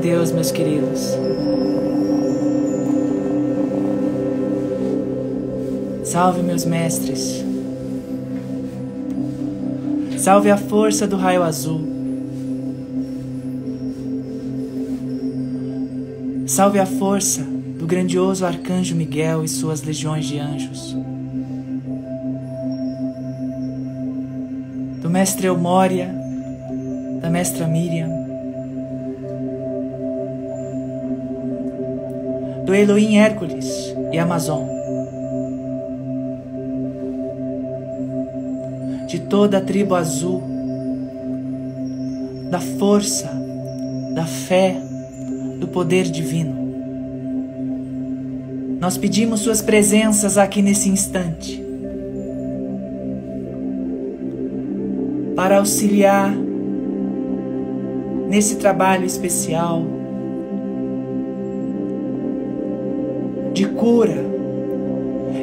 [0.00, 1.14] Deus, meus queridos.
[6.04, 7.44] Salve, meus mestres.
[10.18, 11.82] Salve a força do raio azul.
[16.46, 17.42] Salve a força
[17.78, 20.96] do grandioso arcanjo Miguel e suas legiões de anjos.
[25.02, 26.14] Do mestre Eumória,
[27.20, 28.19] da mestra Miriam,
[32.70, 33.66] do Elohim Hércules
[34.12, 34.64] e Amazon,
[39.08, 40.40] de toda a tribo azul,
[42.48, 43.28] da força,
[44.14, 44.76] da fé,
[45.58, 46.54] do poder divino.
[48.78, 51.60] Nós pedimos Suas presenças aqui nesse instante
[55.34, 56.32] para auxiliar
[58.28, 59.99] nesse trabalho especial
[63.60, 64.16] de cura,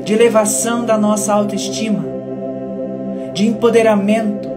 [0.03, 2.03] de elevação da nossa autoestima,
[3.31, 4.49] de empoderamento,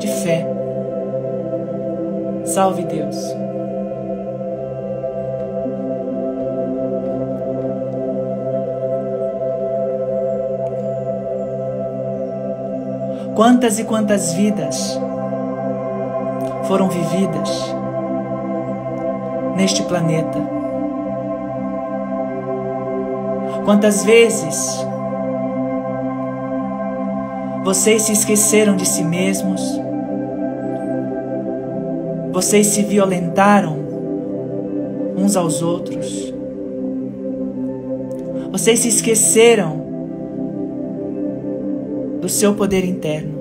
[0.00, 0.44] de fé.
[2.44, 3.16] Salve Deus.
[13.36, 14.98] Quantas e quantas vidas
[16.66, 17.75] foram vividas
[19.56, 20.38] neste planeta?
[23.64, 24.86] Quantas vezes
[27.64, 29.60] vocês se esqueceram de si mesmos?
[32.32, 33.76] Vocês se violentaram
[35.16, 36.32] uns aos outros?
[38.52, 39.84] Vocês se esqueceram
[42.20, 43.35] do seu poder interno.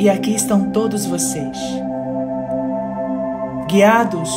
[0.00, 1.58] E aqui estão todos vocês,
[3.66, 4.30] guiados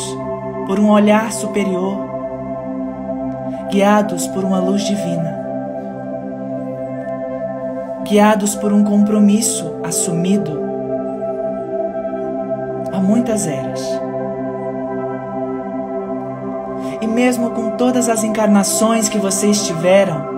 [0.65, 1.97] por um olhar superior,
[3.69, 5.37] guiados por uma luz divina,
[8.03, 10.59] guiados por um compromisso assumido.
[12.91, 13.87] Há muitas eras.
[16.99, 20.30] E mesmo com todas as encarnações que vocês tiveram,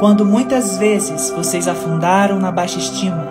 [0.00, 3.22] quando muitas vezes vocês afundaram na baixa estima,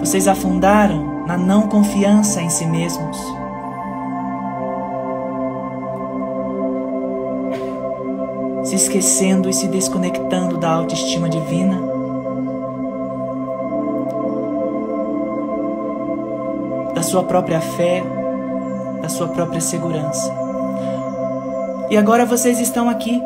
[0.00, 3.18] vocês afundaram na não confiança em si mesmos.
[8.64, 11.90] Se esquecendo e se desconectando da autoestima divina.
[16.92, 18.04] da sua própria fé,
[19.10, 20.32] sua própria segurança.
[21.90, 23.20] E agora vocês estão aqui,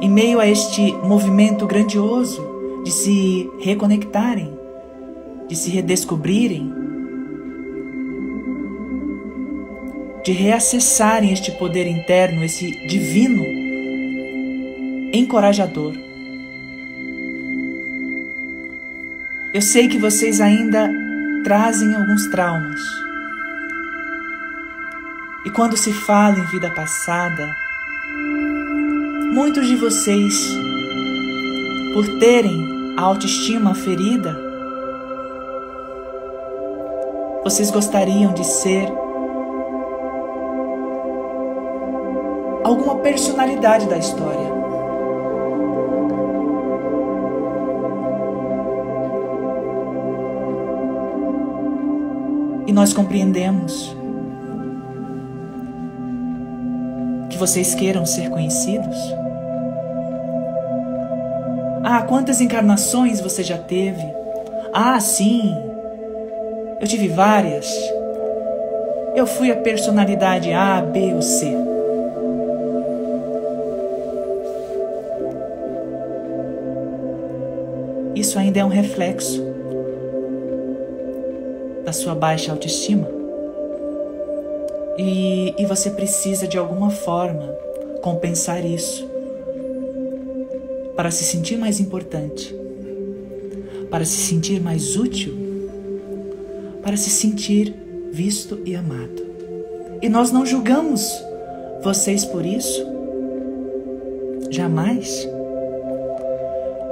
[0.00, 2.42] em meio a este movimento grandioso
[2.84, 4.56] de se reconectarem,
[5.48, 6.72] de se redescobrirem,
[10.24, 13.44] de reacessarem este poder interno, esse divino
[15.12, 15.94] encorajador.
[19.54, 20.90] Eu sei que vocês ainda
[21.44, 23.07] trazem alguns traumas.
[25.48, 27.56] E quando se fala em vida passada,
[29.32, 30.46] muitos de vocês,
[31.94, 34.38] por terem a autoestima ferida,
[37.42, 38.92] vocês gostariam de ser
[42.62, 44.52] alguma personalidade da história.
[52.66, 53.96] E nós compreendemos
[57.38, 58.96] que vocês queiram ser conhecidos.
[61.84, 64.02] Ah, quantas encarnações você já teve?
[64.72, 65.54] Ah, sim,
[66.80, 67.72] eu tive várias.
[69.14, 71.46] Eu fui a personalidade A, B ou C.
[78.16, 79.46] Isso ainda é um reflexo
[81.84, 83.17] da sua baixa autoestima.
[84.98, 87.54] E, e você precisa de alguma forma
[88.02, 89.08] compensar isso
[90.96, 92.52] para se sentir mais importante,
[93.88, 95.32] para se sentir mais útil,
[96.82, 97.72] para se sentir
[98.10, 99.24] visto e amado.
[100.02, 101.08] E nós não julgamos
[101.82, 102.84] vocês por isso,
[104.50, 105.28] jamais.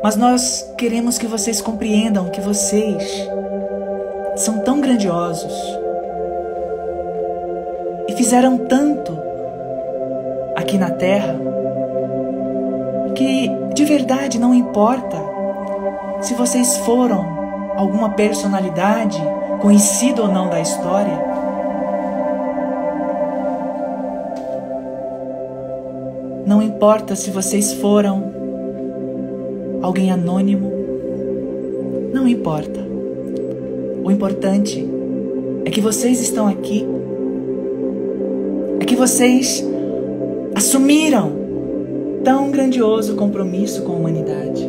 [0.02, 3.02] Mas nós queremos que vocês compreendam que vocês
[4.36, 5.52] são tão grandiosos,
[8.16, 9.16] fizeram tanto
[10.56, 11.36] aqui na terra
[13.14, 15.16] que de verdade não importa
[16.20, 17.24] se vocês foram
[17.76, 19.22] alguma personalidade
[19.60, 21.24] conhecida ou não da história.
[26.46, 28.32] Não importa se vocês foram
[29.82, 30.72] alguém anônimo,
[32.12, 32.80] não importa.
[34.04, 34.88] O importante
[35.64, 36.86] é que vocês estão aqui,
[38.96, 39.62] que vocês
[40.54, 41.30] assumiram
[42.24, 44.66] tão grandioso compromisso com a humanidade.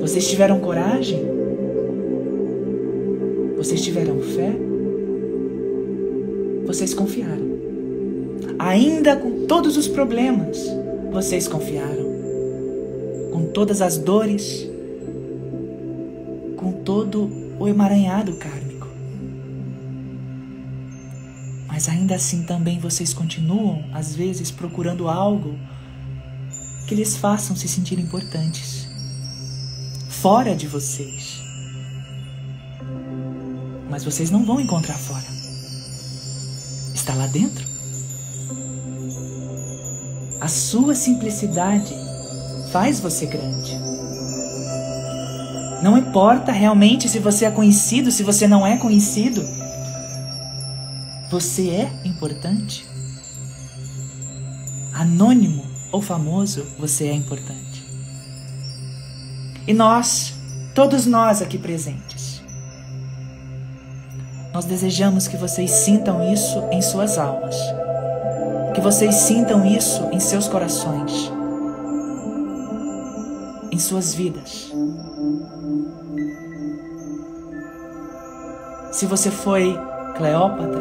[0.00, 1.24] Vocês tiveram coragem?
[3.56, 4.52] Vocês tiveram fé?
[6.66, 7.54] Vocês confiaram.
[8.58, 10.62] Ainda com todos os problemas,
[11.10, 12.04] vocês confiaram.
[13.32, 14.73] Com todas as dores,
[17.64, 18.88] o emaranhado kármico.
[21.66, 25.58] Mas ainda assim também vocês continuam, às vezes, procurando algo
[26.86, 28.88] que lhes façam se sentir importantes.
[30.08, 31.44] Fora de vocês
[33.94, 35.24] mas vocês não vão encontrar fora.
[36.92, 37.64] Está lá dentro.
[40.40, 41.94] A sua simplicidade
[42.72, 43.78] faz você grande.
[45.84, 49.46] Não importa realmente se você é conhecido, se você não é conhecido.
[51.30, 52.86] Você é importante.
[54.94, 57.84] Anônimo ou famoso, você é importante.
[59.66, 60.32] E nós,
[60.74, 62.42] todos nós aqui presentes,
[64.54, 67.56] nós desejamos que vocês sintam isso em suas almas,
[68.74, 71.30] que vocês sintam isso em seus corações,
[73.70, 74.72] em suas vidas.
[79.04, 79.78] Se você foi
[80.16, 80.80] Cleópatra,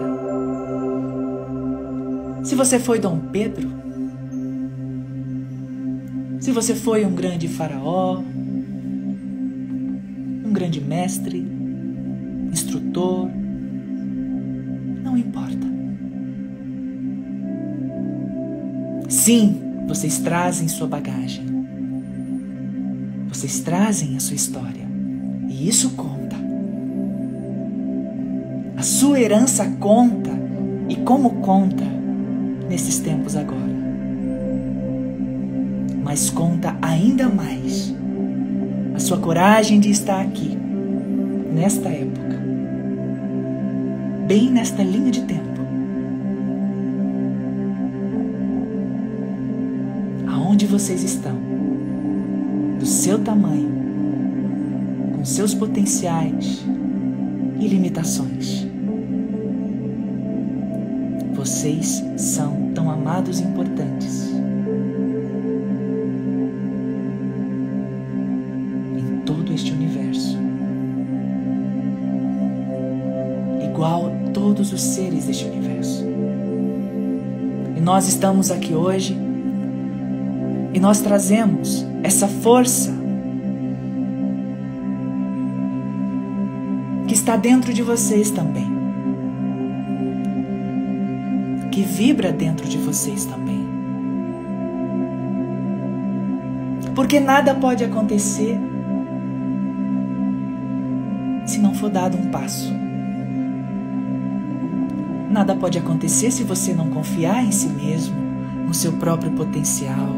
[2.41, 3.69] se você foi Dom Pedro,
[6.39, 8.19] se você foi um grande faraó,
[10.45, 11.45] um grande mestre,
[12.49, 13.29] instrutor,
[15.03, 15.67] não importa.
[19.09, 21.45] Sim, vocês trazem sua bagagem.
[23.27, 24.87] Vocês trazem a sua história.
[25.49, 26.22] E isso conta.
[28.99, 30.31] Sua herança conta.
[30.87, 31.83] E como conta
[32.69, 33.73] nesses tempos agora.
[36.03, 37.93] Mas conta ainda mais
[38.93, 40.57] a sua coragem de estar aqui,
[41.55, 42.23] nesta época
[44.27, 45.43] bem nesta linha de tempo.
[50.27, 51.37] Aonde vocês estão,
[52.79, 53.71] do seu tamanho,
[55.15, 56.65] com seus potenciais
[57.59, 58.72] e limitações.
[61.63, 64.29] Vocês são tão amados e importantes.
[68.97, 70.37] Em todo este universo.
[73.63, 76.03] Igual todos os seres deste universo.
[77.77, 79.17] E nós estamos aqui hoje
[80.73, 82.91] e nós trazemos essa força
[87.07, 88.82] que está dentro de vocês também.
[91.73, 93.67] Que vibra dentro de vocês também.
[96.93, 98.59] Porque nada pode acontecer
[101.47, 102.71] se não for dado um passo.
[105.31, 108.17] Nada pode acontecer se você não confiar em si mesmo,
[108.67, 110.15] no seu próprio potencial.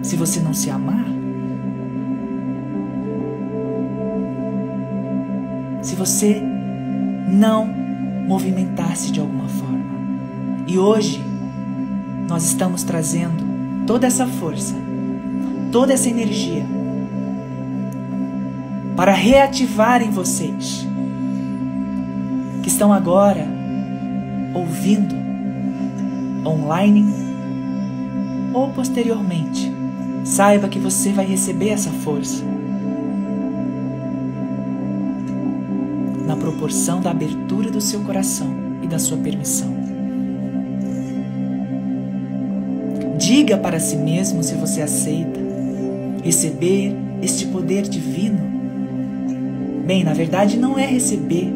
[0.00, 1.04] Se você não se amar,
[5.82, 6.55] se você
[7.26, 9.84] não movimentar-se de alguma forma.
[10.66, 11.22] E hoje
[12.28, 13.44] nós estamos trazendo
[13.86, 14.74] toda essa força,
[15.70, 16.66] toda essa energia
[18.96, 20.86] para reativar em vocês
[22.62, 23.46] que estão agora
[24.54, 25.14] ouvindo
[26.44, 27.06] online
[28.52, 29.72] ou posteriormente.
[30.24, 32.42] Saiba que você vai receber essa força
[36.36, 38.48] na proporção da abertura do seu coração
[38.82, 39.74] e da sua permissão.
[43.18, 45.40] Diga para si mesmo se você aceita
[46.22, 48.56] receber este poder divino
[49.86, 51.48] Bem, na verdade não é receber,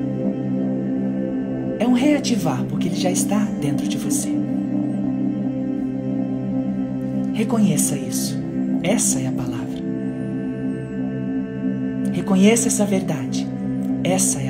[1.81, 4.31] é um reativar, porque ele já está dentro de você.
[7.33, 8.39] Reconheça isso.
[8.85, 9.81] Essa é a palavra.
[12.13, 13.49] Reconheça essa verdade.
[14.05, 14.50] Essa é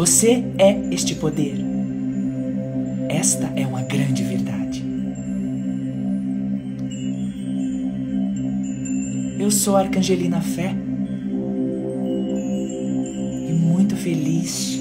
[0.00, 1.62] Você é este poder.
[3.10, 4.82] Esta é uma grande verdade.
[9.38, 10.74] Eu sou a Arcangelina Fé
[13.46, 14.80] e muito feliz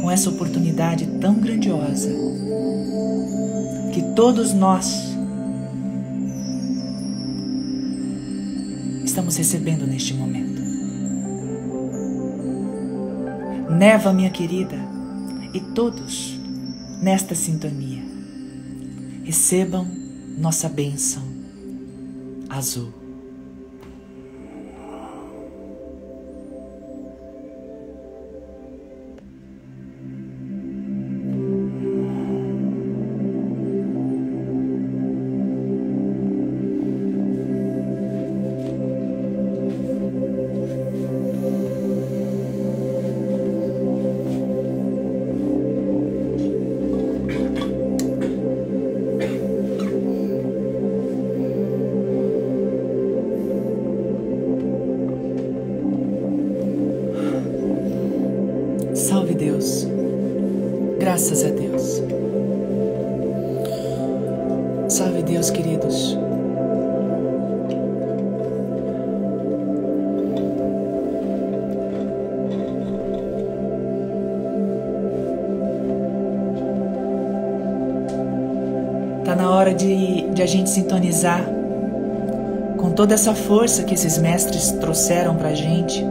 [0.00, 2.08] com essa oportunidade tão grandiosa
[3.92, 5.14] que todos nós
[9.04, 10.53] estamos recebendo neste momento.
[13.74, 14.76] Neva, minha querida,
[15.52, 16.38] e todos
[17.02, 18.04] nesta sintonia,
[19.24, 19.84] recebam
[20.38, 21.24] nossa bênção
[22.48, 23.03] azul.
[83.14, 86.04] Com toda essa força que esses mestres trouxeram pra gente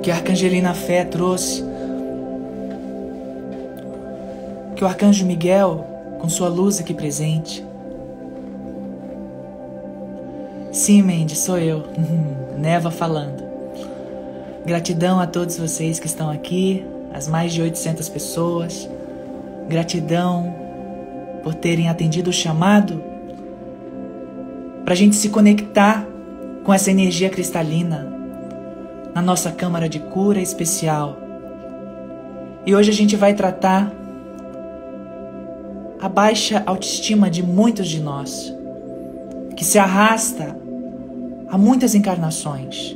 [0.00, 1.64] que a Arcangelina Fé trouxe,
[4.76, 5.84] que o Arcanjo Miguel,
[6.20, 7.64] com sua luz aqui presente.
[10.70, 11.84] Sim, Mendes, sou eu,
[12.58, 13.42] Neva falando.
[14.66, 18.88] Gratidão a todos vocês que estão aqui, as mais de 800 pessoas.
[19.68, 20.54] Gratidão
[21.42, 23.13] por terem atendido o chamado
[24.84, 26.06] para a gente se conectar
[26.62, 28.12] com essa energia cristalina,
[29.14, 31.16] na nossa Câmara de Cura Especial.
[32.66, 33.92] E hoje a gente vai tratar
[36.00, 38.52] a baixa autoestima de muitos de nós,
[39.56, 40.56] que se arrasta
[41.48, 42.94] há muitas encarnações,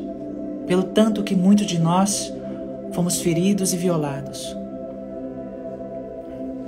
[0.67, 2.33] pelo tanto que muitos de nós
[2.93, 4.55] fomos feridos e violados.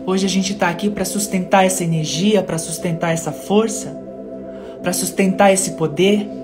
[0.06, 4.09] Hoje a gente está aqui para sustentar essa energia, para sustentar essa força,
[4.82, 6.40] para sustentar esse poder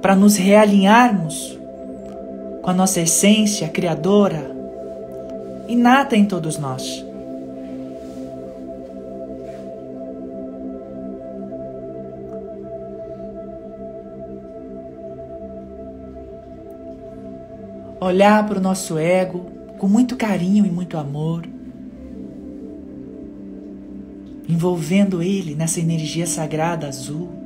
[0.00, 1.58] para nos realinharmos
[2.62, 4.50] com a nossa essência criadora,
[5.66, 7.04] inata em todos nós.
[18.00, 21.42] Olhar para o nosso ego com muito carinho e muito amor,
[24.48, 27.38] envolvendo ele nessa energia sagrada azul.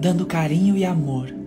[0.00, 1.39] dando carinho e amor.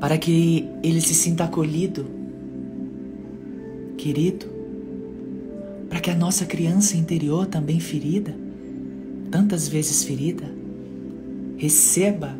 [0.00, 2.06] Para que ele se sinta acolhido,
[3.98, 4.46] querido,
[5.90, 8.34] para que a nossa criança interior, também ferida,
[9.30, 10.44] tantas vezes ferida,
[11.56, 12.34] receba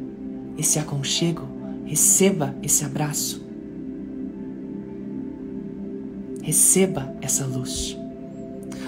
[0.56, 1.46] esse aconchego,
[1.84, 3.42] receba esse abraço.
[6.42, 7.96] Receba essa luz.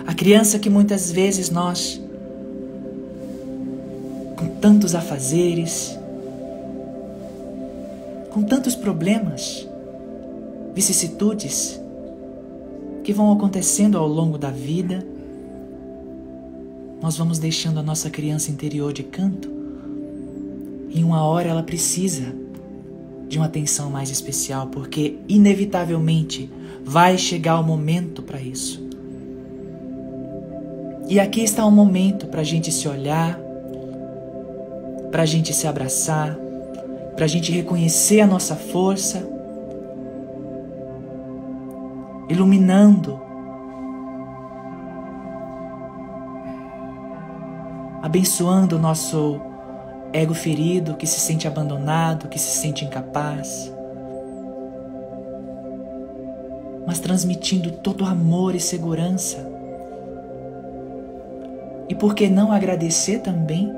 [0.06, 2.00] A criança que muitas vezes nós,
[4.36, 5.98] com tantos afazeres,
[8.32, 9.68] com tantos problemas,
[10.74, 11.80] vicissitudes
[13.04, 15.04] que vão acontecendo ao longo da vida,
[17.00, 19.50] nós vamos deixando a nossa criança interior de canto
[20.90, 22.34] e uma hora ela precisa
[23.28, 26.50] de uma atenção mais especial, porque inevitavelmente
[26.84, 28.82] Vai chegar o momento para isso.
[31.08, 33.38] E aqui está um momento para a gente se olhar,
[35.10, 36.36] para a gente se abraçar,
[37.14, 39.26] para a gente reconhecer a nossa força,
[42.28, 43.20] iluminando
[48.02, 49.40] abençoando o nosso
[50.12, 53.72] ego ferido que se sente abandonado, que se sente incapaz,
[56.84, 59.50] mas transmitindo todo amor e segurança.
[61.88, 63.72] E por que não agradecer também?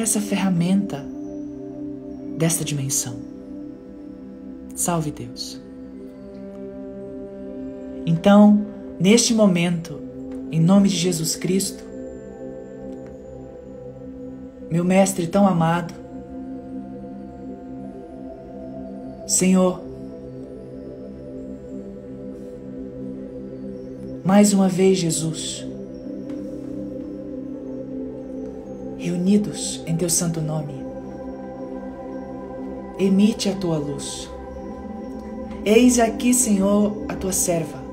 [0.00, 1.04] Essa ferramenta
[2.36, 3.16] desta dimensão.
[4.74, 5.60] Salve Deus.
[8.06, 8.64] Então,
[8.98, 10.00] neste momento,
[10.50, 11.84] em nome de Jesus Cristo,
[14.70, 15.92] meu Mestre tão amado,
[19.26, 19.82] Senhor,
[24.24, 25.67] mais uma vez, Jesus,
[29.28, 30.82] reunidos em Teu Santo Nome,
[32.98, 34.28] emite a Tua luz.
[35.64, 37.86] Eis aqui, Senhor, a Tua serva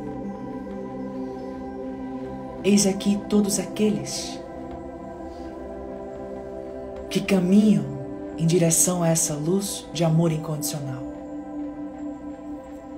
[2.63, 4.39] Eis aqui todos aqueles
[7.09, 7.83] que caminham
[8.37, 11.03] em direção a essa luz de amor incondicional.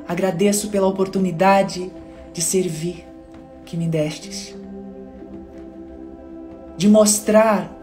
[0.07, 1.91] Agradeço pela oportunidade
[2.31, 3.05] de servir
[3.65, 4.55] que me destes,
[6.77, 7.76] de mostrar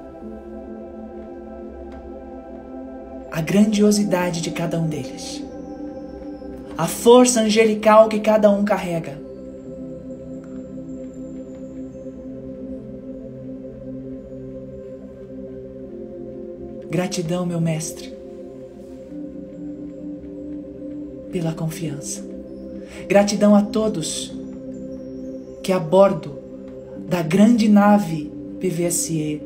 [3.34, 5.42] a grandiosidade de cada um deles,
[6.78, 9.24] a força angelical que cada um carrega
[16.94, 18.14] Gratidão, meu Mestre,
[21.32, 22.24] pela confiança.
[23.08, 24.32] Gratidão a todos
[25.60, 26.38] que a bordo
[27.08, 29.42] da grande nave PVSE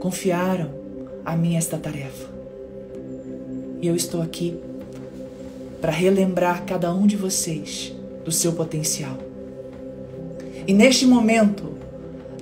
[0.00, 0.70] confiaram
[1.26, 2.37] a mim esta tarefa.
[3.80, 4.58] E eu estou aqui
[5.80, 7.92] para relembrar cada um de vocês
[8.24, 9.16] do seu potencial.
[10.66, 11.72] E neste momento,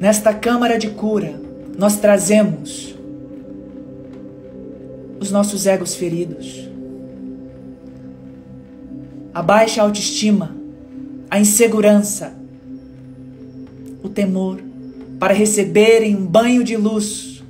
[0.00, 1.40] nesta câmara de cura,
[1.78, 2.94] nós trazemos
[5.20, 6.68] os nossos egos feridos.
[9.32, 10.56] A baixa autoestima,
[11.30, 12.34] a insegurança,
[14.02, 14.60] o temor
[15.18, 17.42] para receberem um banho de luz,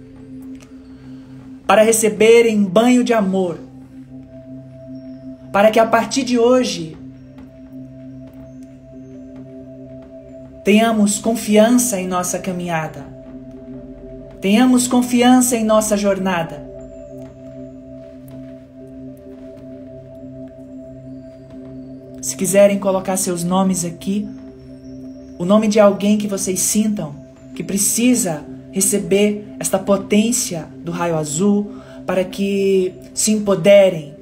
[1.67, 3.59] para receberem um banho de amor,
[5.57, 6.95] para que a partir de hoje
[10.63, 13.07] tenhamos confiança em nossa caminhada,
[14.39, 16.63] tenhamos confiança em nossa jornada
[22.21, 24.29] Se quiserem colocar seus nomes aqui,
[25.39, 27.15] o nome de alguém que vocês sintam
[27.55, 34.16] que precisa receber esta potência do raio azul para que se empoderem.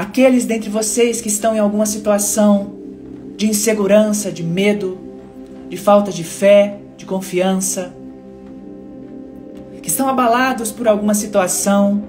[0.00, 2.72] Aqueles dentre vocês que estão em alguma situação
[3.36, 4.98] de insegurança, de medo,
[5.68, 7.92] de falta de fé, de confiança,
[9.82, 12.02] que estão abalados por alguma situação,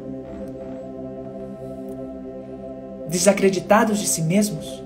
[3.09, 4.81] desacreditados de si mesmos,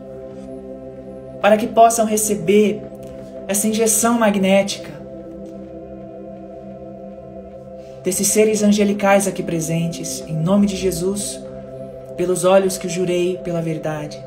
[1.44, 2.82] para que possam receber
[3.48, 4.90] essa injeção magnética
[8.04, 11.45] desses seres angelicais aqui presentes, em nome de Jesus,
[12.16, 14.24] pelos olhos que jurei pela verdade.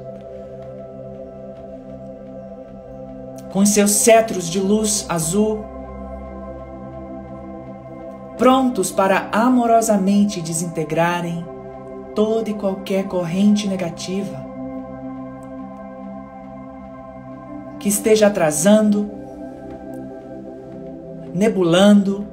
[3.52, 5.64] Com seus cetros de luz azul,
[8.36, 11.44] prontos para amorosamente desintegrarem
[12.14, 14.46] toda e qualquer corrente negativa
[17.78, 19.10] que esteja atrasando,
[21.34, 22.26] nebulando,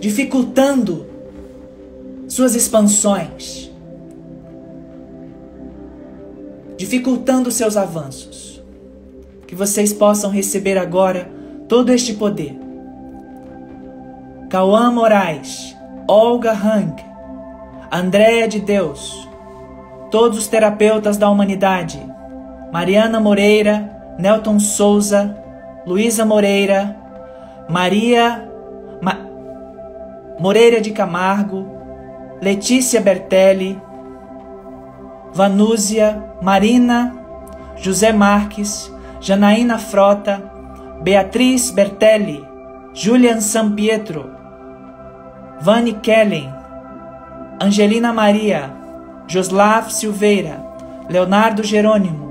[0.00, 1.06] dificultando
[2.26, 3.69] suas expansões,
[6.80, 8.64] dificultando seus avanços.
[9.46, 11.30] Que vocês possam receber agora
[11.68, 12.58] todo este poder.
[14.48, 15.76] Cauã Moraes,
[16.08, 16.96] Olga Hang,
[17.92, 19.28] Andréa de Deus,
[20.10, 22.00] todos os terapeutas da humanidade,
[22.72, 25.36] Mariana Moreira, Nelton Souza,
[25.86, 26.96] Luísa Moreira,
[27.68, 28.50] Maria
[29.02, 29.18] Ma
[30.38, 31.66] Moreira de Camargo,
[32.40, 33.78] Letícia Bertelli,
[35.32, 37.14] Vanúzia, Marina,
[37.76, 40.42] José Marques, Janaína Frota,
[41.02, 42.44] Beatriz Bertelli,
[42.92, 44.30] Julian Sampietro,
[45.60, 46.52] Vani Kellen,
[47.60, 48.72] Angelina Maria,
[49.26, 50.64] Joslav Silveira,
[51.08, 52.30] Leonardo Jerônimo,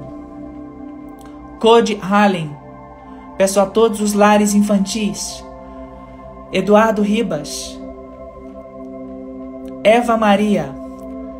[1.60, 2.56] Code Hallen,
[3.38, 5.44] peço a todos os lares infantis,
[6.52, 7.80] Eduardo Ribas,
[9.84, 10.76] Eva Maria,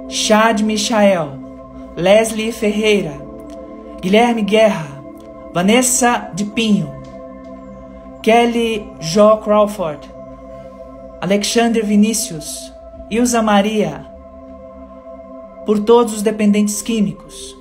[0.08, 1.39] Chad Michael,
[2.00, 3.14] Leslie Ferreira,
[4.02, 5.04] Guilherme Guerra,
[5.54, 6.90] Vanessa de Pinho,
[8.24, 10.10] Kelly Jo Crawford,
[11.20, 12.74] Alexander Vinícius,
[13.12, 14.08] Ilza Maria,
[15.66, 17.58] por todos os dependentes químicos,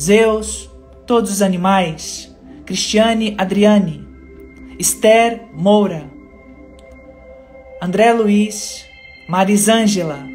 [0.00, 0.70] Zeus,
[1.06, 4.08] todos os animais, Cristiane Adriane,
[4.78, 6.10] Esther Moura,
[7.82, 8.86] André Luiz,
[9.28, 10.33] Marisângela,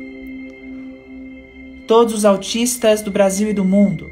[1.90, 4.12] todos os autistas do Brasil e do mundo,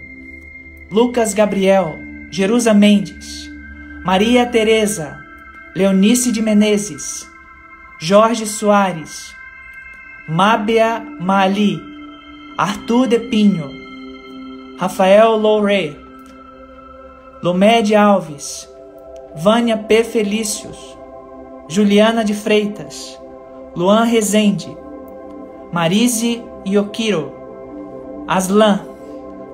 [0.89, 1.93] Lucas Gabriel,
[2.31, 3.51] Jerusa Mendes,
[4.03, 5.23] Maria Teresa,
[5.75, 7.29] Leonice de Menezes,
[7.99, 9.31] Jorge Soares,
[10.27, 11.79] Mábia Mali,
[12.57, 13.69] Arthur de Pinho,
[14.79, 15.95] Rafael Louré,
[17.43, 18.67] Lomed Alves,
[19.35, 20.03] Vânia P.
[20.03, 20.97] Felícios,
[21.69, 23.19] Juliana de Freitas,
[23.75, 24.75] Luan Rezende,
[25.71, 27.36] Marise Yokiro,
[28.27, 28.81] Aslan,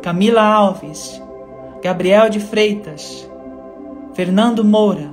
[0.01, 1.21] Camila Alves,
[1.83, 3.29] Gabriel de Freitas,
[4.15, 5.11] Fernando Moura,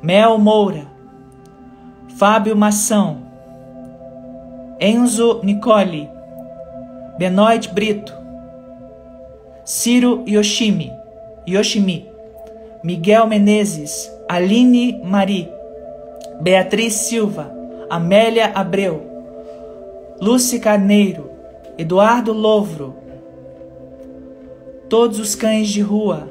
[0.00, 0.86] Mel Moura,
[2.16, 3.18] Fábio Mação,
[4.78, 6.08] Enzo Nicole,
[7.18, 8.14] Benoit Brito,
[9.64, 10.92] Ciro Yoshimi,
[11.48, 12.08] Yoshimi,
[12.84, 15.48] Miguel Menezes, Aline Mari,
[16.40, 17.50] Beatriz Silva,
[17.90, 19.02] Amélia Abreu,
[20.20, 21.33] Lúcia Carneiro,
[21.76, 22.94] Eduardo Lovro,
[24.88, 26.28] todos os cães de rua,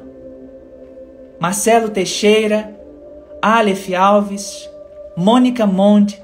[1.38, 2.74] Marcelo Teixeira,
[3.42, 4.70] Aleph Alves,
[5.14, 6.18] Mônica Monde,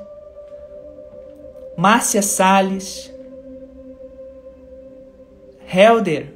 [1.76, 3.12] Márcia Sales,
[5.70, 6.32] Helder,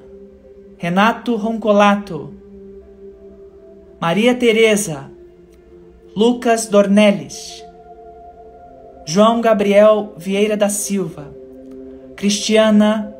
[0.76, 2.34] Renato Roncolato,
[3.98, 5.10] Maria Tereza,
[6.14, 7.64] Lucas Dornelles,
[9.06, 11.33] João Gabriel Vieira da Silva,
[12.16, 13.12] Cristiana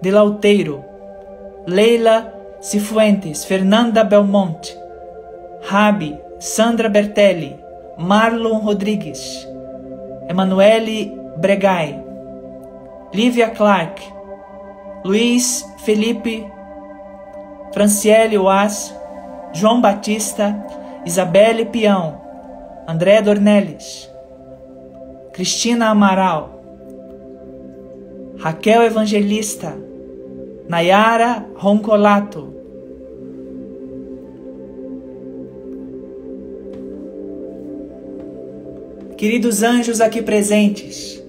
[0.00, 0.84] de Lauteiro,
[1.66, 4.76] Leila Cifuentes, Fernanda Belmonte,
[5.62, 7.58] Rabi, Sandra Bertelli,
[7.98, 9.48] Marlon Rodrigues,
[10.28, 12.02] Emanuele Bregai,
[13.12, 14.02] Lívia Clark,
[15.04, 16.46] Luiz Felipe,
[17.72, 18.94] Franciele Oas,
[19.52, 20.56] João Batista,
[21.04, 22.20] Isabelle Pião,
[22.86, 24.10] André Dornelles,
[25.34, 26.62] Cristina Amaral,
[28.38, 29.76] Raquel Evangelista,
[30.68, 32.54] Nayara Roncolato,
[39.16, 41.20] Queridos anjos aqui presentes,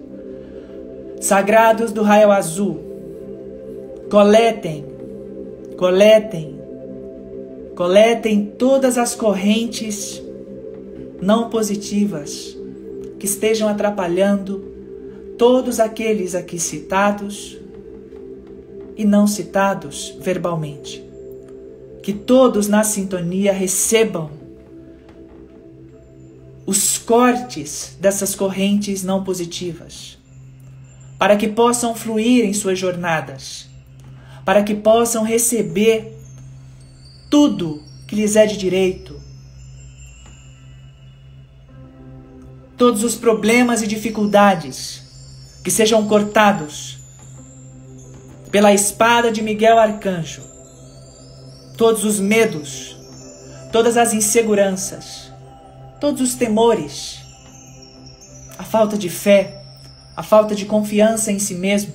[1.20, 2.80] sagrados do raio azul,
[4.12, 4.86] coletem,
[5.78, 6.60] coletem,
[7.76, 10.22] coletem todas as correntes
[11.20, 12.56] não positivas
[13.26, 14.60] que estejam atrapalhando
[15.36, 17.58] todos aqueles aqui citados
[18.96, 21.04] e não citados verbalmente.
[22.04, 24.30] Que todos na sintonia recebam
[26.68, 30.20] os cortes dessas correntes não positivas,
[31.18, 33.68] para que possam fluir em suas jornadas,
[34.46, 36.16] para que possam receber
[37.32, 39.15] tudo que lhes é de direito,
[42.78, 45.02] todos os problemas e dificuldades
[45.64, 46.98] que sejam cortados
[48.52, 50.42] pela espada de Miguel Arcanjo,
[51.78, 52.96] todos os medos,
[53.72, 55.32] todas as inseguranças,
[56.00, 57.20] todos os temores,
[58.58, 59.62] a falta de fé,
[60.16, 61.94] a falta de confiança em si mesmo,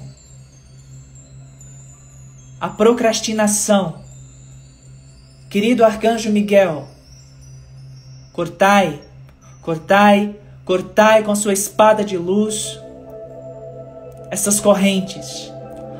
[2.60, 4.00] a procrastinação.
[5.48, 6.86] Querido arcanjo Miguel,
[8.32, 9.00] cortai,
[9.62, 10.39] cortai,
[10.70, 12.78] cortai com sua espada de luz
[14.30, 15.52] essas correntes.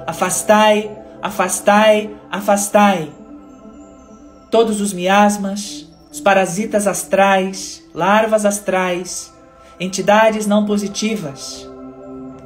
[0.06, 3.12] Afastai, afastai, afastai
[4.48, 9.34] todos os miasmas, os parasitas astrais, larvas astrais,
[9.80, 11.68] entidades não positivas,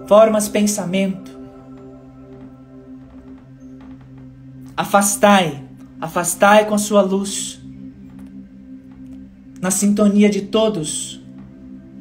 [0.07, 1.39] formas pensamento.
[4.75, 5.63] Afastai,
[6.01, 7.61] afastai com sua luz,
[9.61, 11.13] na sintonia de todos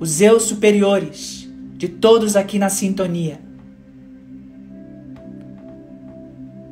[0.03, 3.39] os eus superiores, de todos aqui na sintonia.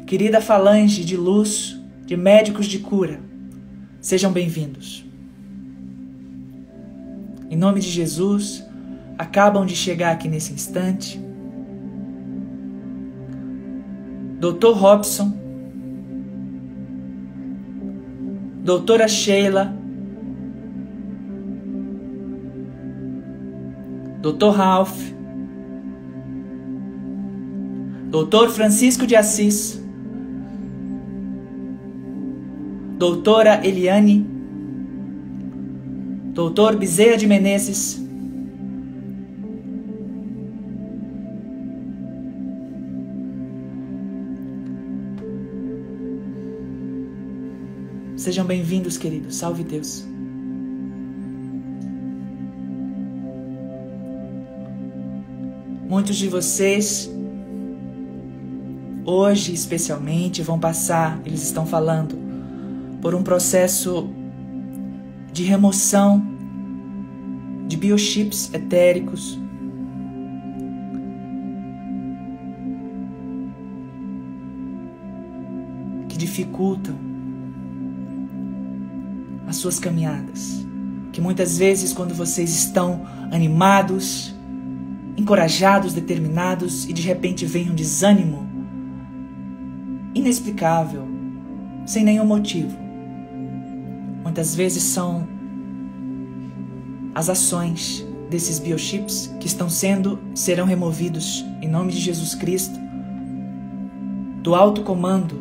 [0.05, 3.21] Querida falange de luz, de médicos de cura,
[4.01, 5.05] sejam bem-vindos.
[7.49, 8.65] Em nome de Jesus,
[9.17, 11.17] acabam de chegar aqui nesse instante.
[14.41, 15.33] Doutor Robson,
[18.61, 19.73] Doutora Sheila,
[24.21, 24.51] Dr.
[24.51, 25.13] Ralph,
[28.11, 28.49] Dr.
[28.49, 29.81] Francisco de Assis,
[32.99, 34.25] Doutora Eliane,
[36.33, 37.99] Doutor Bezerra de Menezes,
[48.21, 49.35] Sejam bem-vindos, queridos.
[49.35, 50.05] Salve Deus.
[55.91, 57.11] Muitos de vocês,
[59.03, 62.17] hoje especialmente, vão passar, eles estão falando,
[63.01, 64.09] por um processo
[65.33, 66.25] de remoção
[67.67, 69.37] de biochips etéricos.
[76.07, 76.95] Que dificultam
[79.45, 80.65] as suas caminhadas.
[81.11, 84.33] Que muitas vezes, quando vocês estão animados,
[85.21, 88.49] encorajados, determinados e de repente vem um desânimo
[90.15, 91.07] inexplicável,
[91.85, 92.75] sem nenhum motivo.
[94.23, 95.27] Muitas vezes são
[97.13, 102.79] as ações desses biochips que estão sendo serão removidos em nome de Jesus Cristo
[104.41, 105.39] do alto comando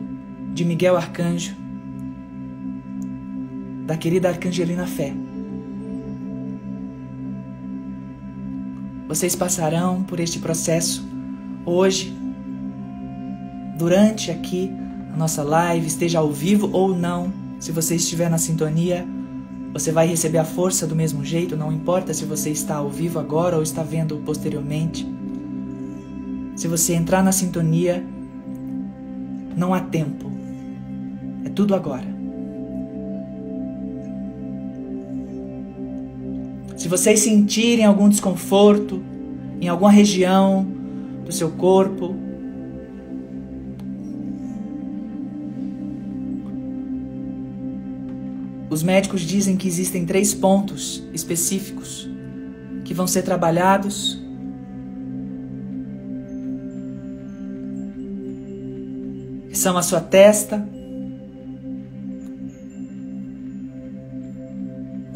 [0.53, 1.57] de Miguel Arcanjo
[3.87, 5.15] da querida Arcangelina Fé.
[9.11, 11.05] Vocês passarão por este processo
[11.67, 12.17] hoje,
[13.77, 14.73] durante aqui
[15.13, 17.33] a nossa live, esteja ao vivo ou não.
[17.59, 19.05] Se você estiver na sintonia,
[19.73, 23.19] você vai receber a força do mesmo jeito, não importa se você está ao vivo
[23.19, 25.05] agora ou está vendo posteriormente.
[26.55, 28.07] Se você entrar na sintonia,
[29.57, 30.31] não há tempo.
[31.45, 32.20] É tudo agora.
[36.81, 39.03] Se vocês sentirem algum desconforto
[39.61, 40.67] em alguma região
[41.27, 42.17] do seu corpo,
[48.71, 52.09] os médicos dizem que existem três pontos específicos
[52.83, 54.19] que vão ser trabalhados.
[59.53, 60.67] São a sua testa,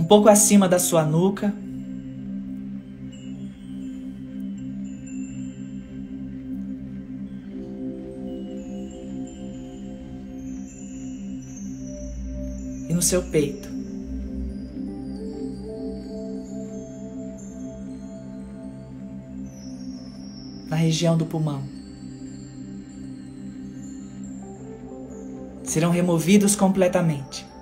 [0.04, 1.50] um pouco acima da sua nuca.
[12.86, 13.70] E no seu peito.
[20.68, 21.62] Na região do pulmão.
[25.62, 27.53] Serão removidos completamente.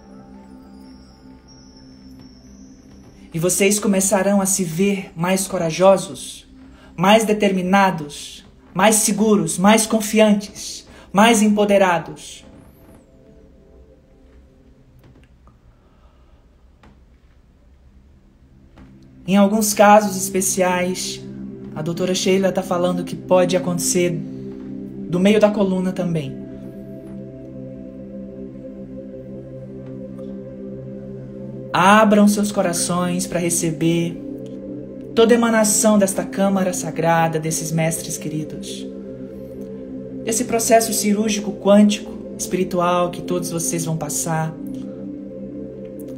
[3.35, 6.47] E vocês começarão a se ver mais corajosos,
[6.97, 12.45] mais determinados, mais seguros, mais confiantes, mais empoderados.
[19.27, 21.23] Em alguns casos especiais,
[21.75, 26.42] a doutora Sheila está falando que pode acontecer do meio da coluna também.
[31.73, 34.15] Abram seus corações para receber
[35.15, 38.87] toda emanação desta câmara sagrada, desses mestres queridos.
[40.23, 44.55] Desse processo cirúrgico quântico, espiritual que todos vocês vão passar.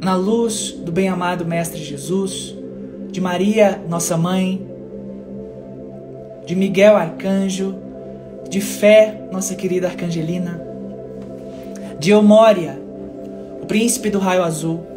[0.01, 2.53] Na luz do bem-amado Mestre Jesus,
[3.09, 4.61] de Maria, nossa mãe,
[6.45, 7.75] de Miguel Arcanjo,
[8.49, 10.61] de Fé, nossa querida Arcangelina,
[11.97, 12.77] de Eumória,
[13.61, 14.94] o príncipe do raio azul,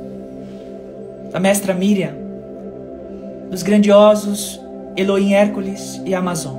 [1.30, 2.12] da mestra Miriam,
[3.50, 4.60] dos grandiosos
[4.96, 6.58] Elohim Hércules e Amazon.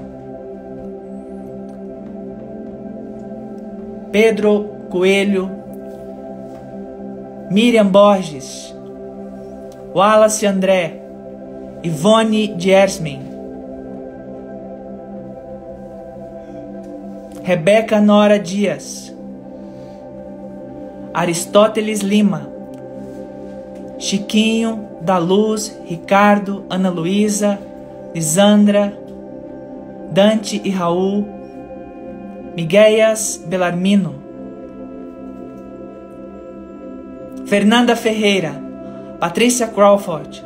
[4.12, 5.52] Pedro Coelho,
[7.52, 8.76] Miriam Borges,
[9.94, 11.02] Wallace André,
[11.84, 13.22] Ivone Diersmin,
[17.44, 19.16] Rebeca Nora Dias,
[21.14, 22.49] Aristóteles Lima,
[24.00, 27.60] Chiquinho, da Luz, Ricardo, Ana Luísa,
[28.16, 28.98] Lisandra,
[30.12, 31.28] Dante e Raul,
[32.56, 34.16] Miguéias Belarmino,
[37.46, 38.54] Fernanda Ferreira,
[39.20, 40.44] Patrícia Crawford,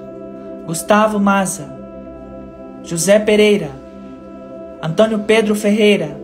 [0.65, 1.77] Gustavo Maza,
[2.83, 3.69] José Pereira,
[4.81, 6.17] Antônio Pedro Ferreira,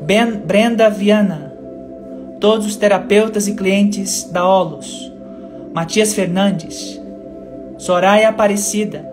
[0.00, 1.52] ben, Brenda Viana,
[2.40, 5.11] todos os terapeutas e clientes da Olos,
[5.72, 7.00] Matias Fernandes,
[7.78, 9.10] Soraya Aparecida,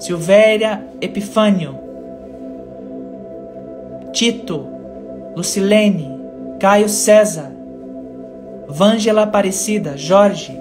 [0.00, 1.78] Silvéria Epifânio,
[4.12, 4.66] Tito,
[5.36, 6.10] Lucilene,
[6.58, 7.52] Caio César,
[8.66, 10.58] Vângela Aparecida, Jorge,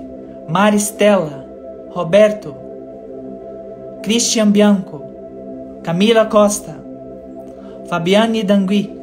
[0.47, 1.45] Maristela,
[1.89, 2.55] Roberto,
[4.03, 5.01] Christian Bianco,
[5.83, 6.75] Camila Costa,
[7.87, 8.95] Fabiane Dangui,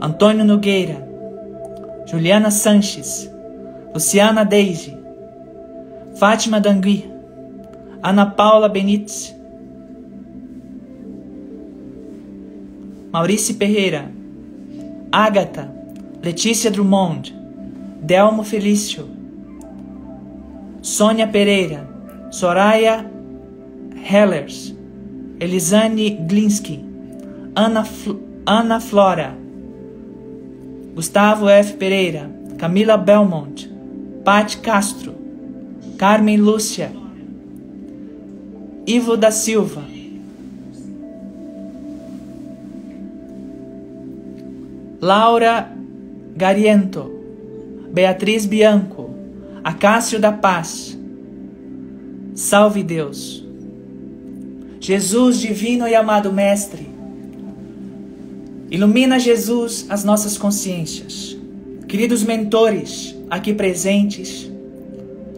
[0.00, 0.96] Antônio Nogueira,
[2.06, 3.29] Juliana Sanches,
[3.92, 4.96] Luciana Deise,
[6.14, 7.10] Fátima Dangui,
[8.02, 9.34] Ana Paula Benites,
[13.12, 14.10] Maurício Pereira,
[15.10, 15.68] Ágata,
[16.22, 17.34] Letícia Drummond,
[18.00, 19.08] Delmo Felício,
[20.82, 21.88] Sônia Pereira,
[22.30, 23.04] Soraya
[24.04, 24.74] Hellers,
[25.40, 26.84] Elisane Glinsky,
[27.56, 28.12] Ana, Fl
[28.46, 29.36] Ana Flora,
[30.94, 31.76] Gustavo F.
[31.76, 33.69] Pereira, Camila Belmont,
[34.24, 35.14] Pati Castro,
[35.96, 36.92] Carmen Lúcia,
[38.86, 39.82] Ivo da Silva,
[45.00, 45.72] Laura
[46.36, 47.10] Gariento,
[47.92, 49.10] Beatriz Bianco,
[49.64, 50.98] Acácio da Paz.
[52.34, 53.44] Salve Deus!
[54.80, 56.88] Jesus, divino e amado Mestre,
[58.70, 61.39] ilumina Jesus as nossas consciências.
[61.90, 64.48] Queridos mentores aqui presentes,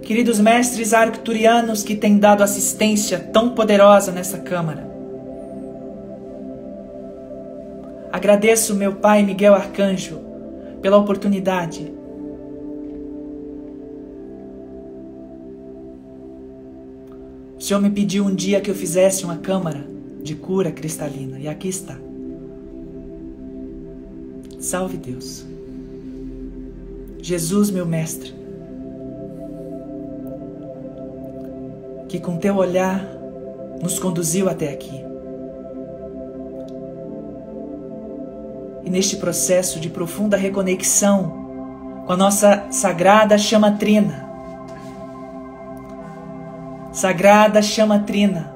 [0.02, 4.86] queridos mestres arcturianos que têm dado assistência tão poderosa nessa Câmara.
[8.12, 10.20] Agradeço meu Pai Miguel Arcanjo
[10.82, 11.90] pela oportunidade
[17.56, 19.86] O Senhor me pediu um dia que eu fizesse uma câmara
[20.22, 21.96] de cura cristalina e aqui está.
[24.58, 25.51] Salve Deus.
[27.22, 28.34] Jesus, meu mestre,
[32.08, 33.02] que com teu olhar
[33.80, 35.02] nos conduziu até aqui.
[38.84, 44.32] E neste processo de profunda reconexão com a nossa sagrada chama trina,
[46.92, 48.52] Sagrada chama trina.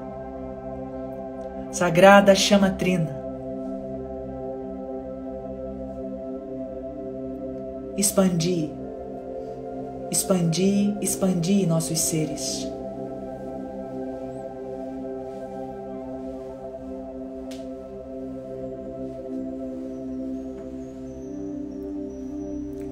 [1.71, 3.26] Sagrada chama trina.
[7.97, 8.71] Expandi,
[10.11, 12.67] expandi, expandi nossos seres.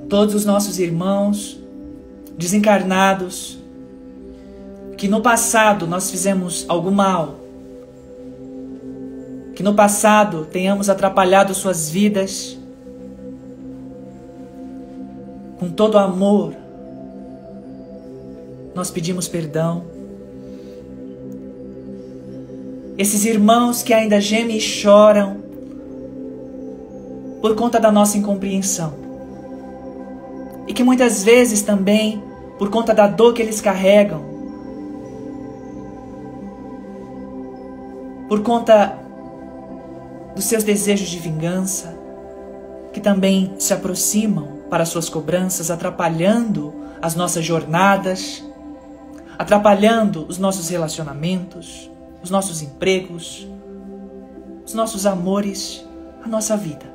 [0.10, 1.60] Todos os nossos irmãos
[2.36, 3.60] desencarnados,
[4.98, 7.36] que no passado nós fizemos algum mal,
[9.56, 12.58] que no passado tenhamos atrapalhado suas vidas,
[15.66, 16.54] com todo amor,
[18.76, 19.84] nós pedimos perdão.
[23.00, 25.38] Esses irmãos que ainda gemem e choram
[27.42, 28.94] por conta da nossa incompreensão,
[30.68, 32.22] e que muitas vezes também,
[32.60, 34.22] por conta da dor que eles carregam,
[38.30, 39.00] por conta
[40.36, 41.98] dos seus desejos de vingança,
[42.94, 48.44] que também se aproximam para suas cobranças, atrapalhando as nossas jornadas,
[49.38, 51.90] atrapalhando os nossos relacionamentos,
[52.24, 53.48] os nossos empregos,
[54.66, 55.86] os nossos amores,
[56.24, 56.86] a nossa vida.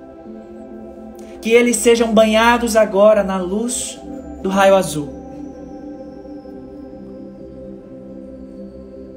[1.41, 3.99] Que eles sejam banhados agora na luz
[4.43, 5.21] do raio azul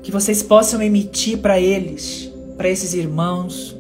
[0.04, 3.76] que vocês possam emitir para eles, para esses irmãos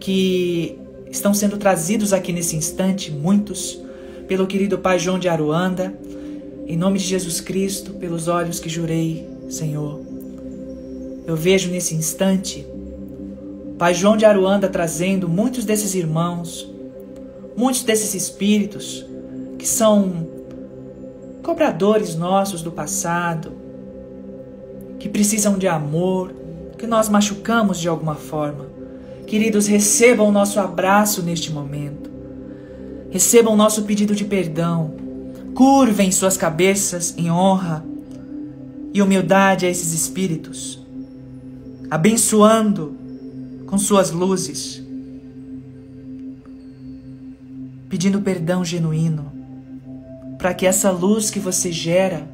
[0.00, 0.78] que
[1.14, 3.80] estão sendo trazidos aqui nesse instante, muitos,
[4.26, 5.96] pelo querido Pai João de Aruanda,
[6.66, 10.00] em nome de Jesus Cristo, pelos olhos que jurei, Senhor.
[11.24, 12.66] Eu vejo nesse instante
[13.78, 16.68] Pai João de Aruanda trazendo muitos desses irmãos,
[17.56, 19.06] muitos desses espíritos
[19.56, 20.28] que são
[21.44, 23.52] cobradores nossos do passado,
[24.98, 26.34] que precisam de amor,
[26.76, 28.73] que nós machucamos de alguma forma.
[29.26, 32.10] Queridos, recebam o nosso abraço neste momento.
[33.10, 34.94] Recebam o nosso pedido de perdão.
[35.54, 37.84] Curvem suas cabeças em honra
[38.92, 40.80] e humildade a esses espíritos,
[41.90, 42.96] abençoando
[43.66, 44.82] com suas luzes,
[47.88, 49.32] pedindo perdão genuíno,
[50.38, 52.28] para que essa luz que você gera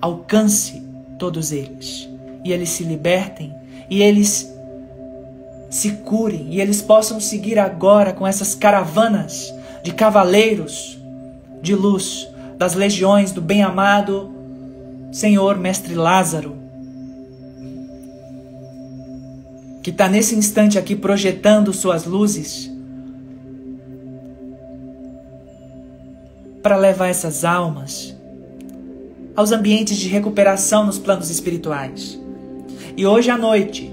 [0.00, 0.82] alcance
[1.18, 2.08] todos eles,
[2.44, 3.52] e eles se libertem,
[3.90, 4.51] e eles
[5.72, 9.52] se curem, e eles possam seguir agora com essas caravanas
[9.82, 10.98] de cavaleiros
[11.62, 14.30] de luz das legiões do bem-amado
[15.10, 16.54] Senhor Mestre Lázaro,
[19.82, 22.70] que está nesse instante aqui projetando suas luzes
[26.62, 28.14] para levar essas almas
[29.34, 32.20] aos ambientes de recuperação nos planos espirituais.
[32.94, 33.91] E hoje à noite,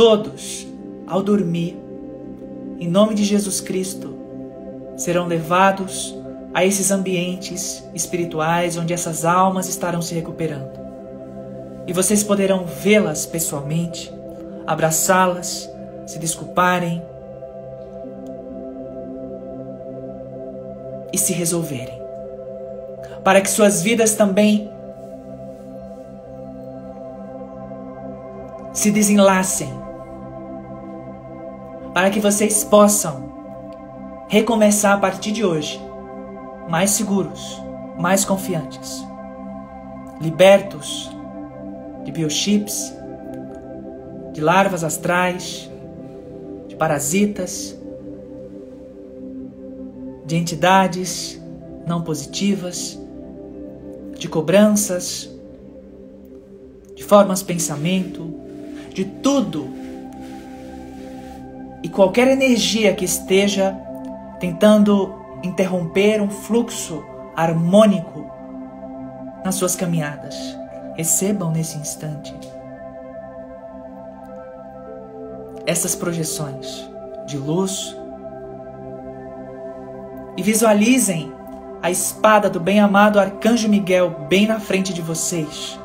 [0.00, 0.66] todos,
[1.06, 1.78] ao dormir,
[2.78, 4.16] em nome de Jesus Cristo,
[4.96, 6.16] serão levados
[6.54, 10.72] a esses ambientes espirituais onde essas almas estarão se recuperando.
[11.86, 14.10] E vocês poderão vê-las pessoalmente,
[14.66, 15.70] abraçá-las,
[16.06, 17.02] se desculparem
[21.12, 22.00] e se resolverem.
[23.22, 24.70] Para que suas vidas também
[28.72, 29.79] se desenlacem.
[32.00, 35.78] Para que vocês possam recomeçar a partir de hoje
[36.66, 37.60] mais seguros,
[37.98, 39.04] mais confiantes,
[40.18, 41.10] libertos
[42.02, 42.90] de biochips,
[44.32, 45.70] de larvas astrais,
[46.68, 47.78] de parasitas,
[50.24, 51.38] de entidades
[51.86, 52.98] não positivas,
[54.18, 55.28] de cobranças,
[56.96, 58.32] de formas de pensamento,
[58.94, 59.79] de tudo
[61.90, 63.76] e qualquer energia que esteja
[64.38, 65.12] tentando
[65.42, 68.30] interromper um fluxo harmônico
[69.44, 70.36] nas suas caminhadas.
[70.96, 72.32] Recebam nesse instante
[75.66, 76.88] essas projeções
[77.26, 77.96] de luz
[80.36, 81.32] e visualizem
[81.82, 85.76] a espada do bem-amado Arcanjo Miguel bem na frente de vocês,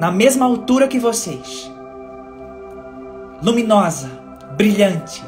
[0.00, 1.70] na mesma altura que vocês,
[3.42, 4.08] luminosa,
[4.56, 5.22] brilhante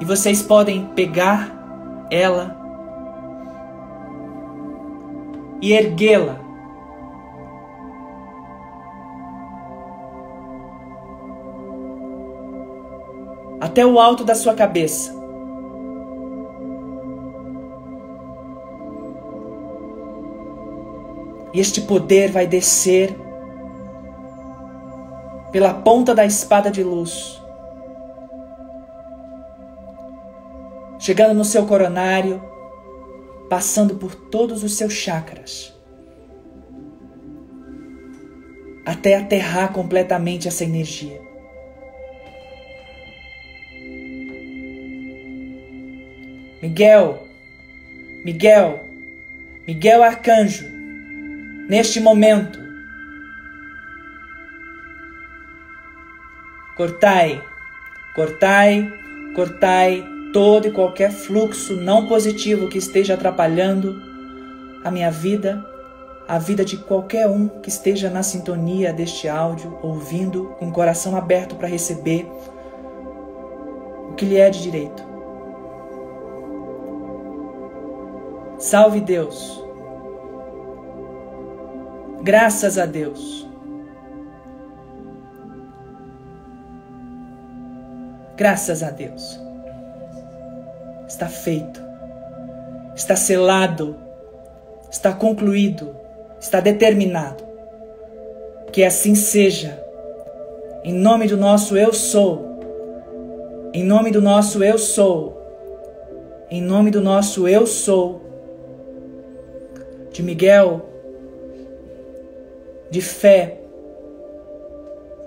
[0.00, 2.56] e vocês podem pegar ela
[5.62, 6.38] e erguê-la.
[13.60, 15.14] Até o alto da sua cabeça.
[21.54, 23.16] E este poder vai descer
[25.54, 27.40] pela ponta da espada de luz
[30.98, 32.42] chegando no seu coronário,
[33.48, 35.72] passando por todos os seus chakras,
[38.84, 41.20] até aterrar completamente essa energia.
[46.60, 47.28] Miguel,
[48.24, 48.80] Miguel,
[49.68, 50.66] Miguel Arcanjo,
[51.68, 52.63] neste momento,
[56.76, 57.42] cortai,
[58.14, 58.92] cortai,
[59.34, 64.02] cortai todo e qualquer fluxo não positivo que esteja atrapalhando
[64.82, 65.64] a minha vida,
[66.26, 71.16] a vida de qualquer um que esteja na sintonia deste áudio, ouvindo, com o coração
[71.16, 72.26] aberto para receber
[74.10, 75.02] o que lhe é de direito.
[78.58, 79.62] Salve Deus.
[82.22, 83.46] Graças a Deus.
[88.36, 89.44] Graças a Deus
[91.14, 91.82] está feito,
[92.94, 93.96] está selado,
[94.90, 95.94] está concluído,
[96.40, 97.44] está determinado.
[98.72, 99.80] Que assim seja.
[100.82, 102.58] Em nome do nosso Eu Sou.
[103.72, 105.40] Em nome do nosso Eu Sou.
[106.50, 108.20] Em nome do nosso Eu Sou.
[110.10, 110.82] De Miguel.
[112.90, 113.58] De fé.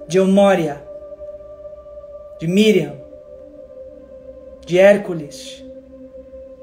[0.08, 0.87] De Eumória.
[2.40, 2.94] De Miriam.
[4.66, 5.68] De Hércules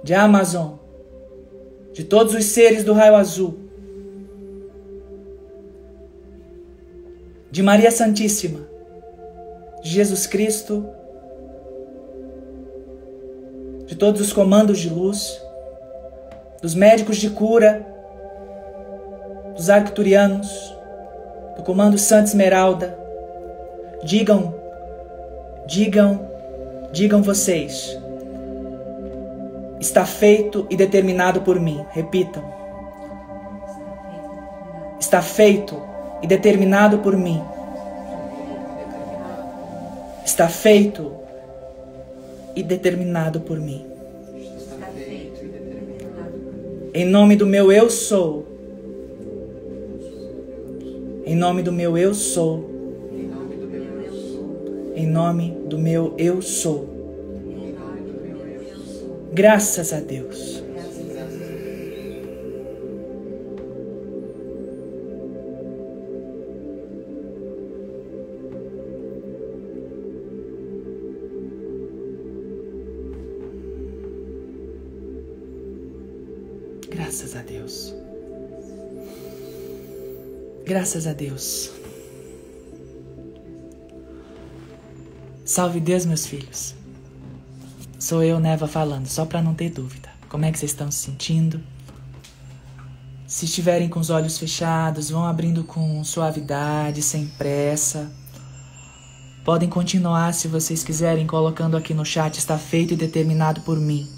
[0.04, 0.78] de Amazon,
[1.94, 3.58] de todos os seres do raio azul,
[7.50, 8.60] de Maria Santíssima,
[9.82, 10.86] de Jesus Cristo,
[13.86, 15.40] de todos os comandos de luz,
[16.60, 17.86] dos médicos de cura,
[19.56, 20.76] dos arcturianos,
[21.56, 22.98] do comando Santa Esmeralda.
[24.02, 24.53] Digam,
[25.66, 26.28] digam,
[26.92, 27.98] digam vocês
[29.84, 31.84] Está feito e determinado por mim.
[31.90, 32.42] Repitam.
[34.98, 35.78] Está feito
[36.22, 37.42] e determinado por mim.
[40.24, 41.12] Está feito
[42.56, 43.84] e determinado por mim.
[46.94, 48.46] Em nome do meu eu sou.
[51.26, 52.73] Em nome do meu eu sou
[54.94, 56.88] em nome do meu eu sou.
[59.32, 60.62] Graças a Deus.
[76.88, 77.94] Graças a Deus.
[80.64, 81.83] Graças a Deus.
[85.54, 86.74] Salve Deus, meus filhos.
[87.96, 90.08] Sou eu, Neva, falando, só para não ter dúvida.
[90.28, 91.60] Como é que vocês estão se sentindo?
[93.24, 98.10] Se estiverem com os olhos fechados, vão abrindo com suavidade, sem pressa.
[99.44, 104.10] Podem continuar se vocês quiserem, colocando aqui no chat: está feito e determinado por mim.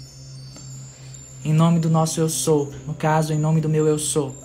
[1.45, 4.35] Em nome do nosso eu sou, no caso, em nome do meu eu sou.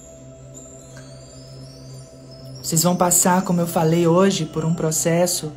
[2.63, 5.51] Vocês vão passar, como eu falei hoje, por um processo.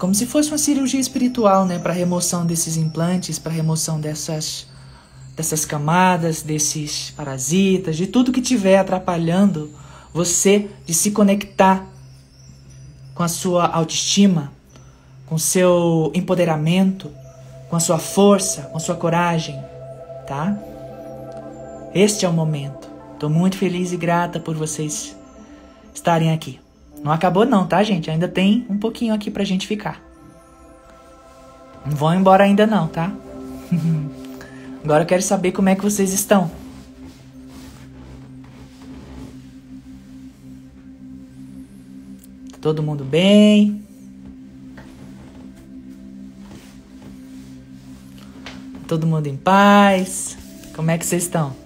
[0.00, 1.78] Como se fosse uma cirurgia espiritual, né?
[1.78, 4.66] Para remoção desses implantes, para remoção dessas
[5.36, 9.70] dessas camadas, desses parasitas, de tudo que estiver atrapalhando
[10.12, 11.86] você de se conectar
[13.14, 14.50] com a sua autoestima,
[15.26, 17.10] com seu empoderamento,
[17.68, 19.62] com a sua força, com a sua coragem,
[20.26, 20.58] tá?
[21.94, 22.88] Este é o momento.
[23.12, 25.14] Estou muito feliz e grata por vocês
[25.94, 26.58] estarem aqui.
[27.02, 28.10] Não acabou não, tá, gente?
[28.10, 30.02] Ainda tem um pouquinho aqui pra gente ficar.
[31.84, 33.10] Não vão embora ainda não, tá?
[34.84, 36.50] Agora eu quero saber como é que vocês estão.
[42.52, 43.82] Tá todo mundo bem?
[48.86, 50.36] Todo mundo em paz?
[50.74, 51.59] Como é que vocês estão?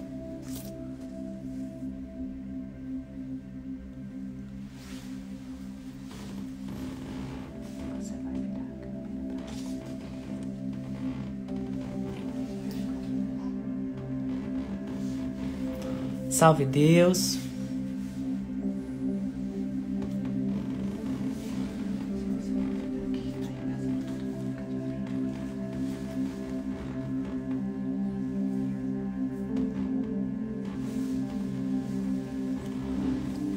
[16.45, 17.39] Salve Deus.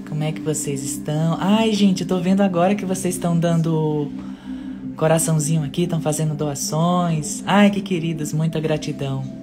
[0.08, 1.36] Como é que vocês estão?
[1.38, 4.10] Ai, gente, tô vendo agora que vocês estão dando
[4.96, 7.42] coraçãozinho aqui, estão fazendo doações.
[7.46, 9.37] Ai, que queridos, muita gratidão.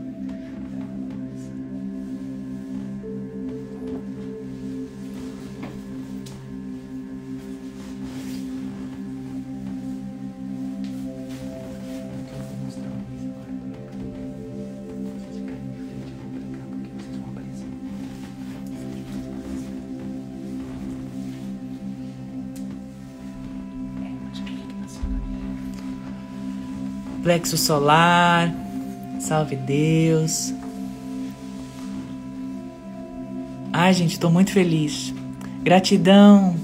[27.26, 28.54] Plexo solar.
[29.20, 30.54] Salve Deus.
[33.74, 35.12] Ai, gente, estou muito feliz.
[35.64, 36.56] Gratidão,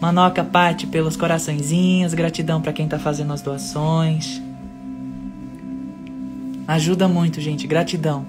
[0.00, 2.12] Manoca Pati, pelos coraçõezinhos.
[2.12, 4.42] Gratidão para quem está fazendo as doações.
[6.66, 7.64] Ajuda muito, gente.
[7.68, 8.26] Gratidão.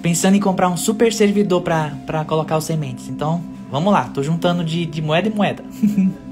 [0.00, 3.08] Pensando em comprar um super servidor para colocar os sementes.
[3.08, 4.04] Então, vamos lá.
[4.04, 5.64] Tô juntando de, de moeda em moeda.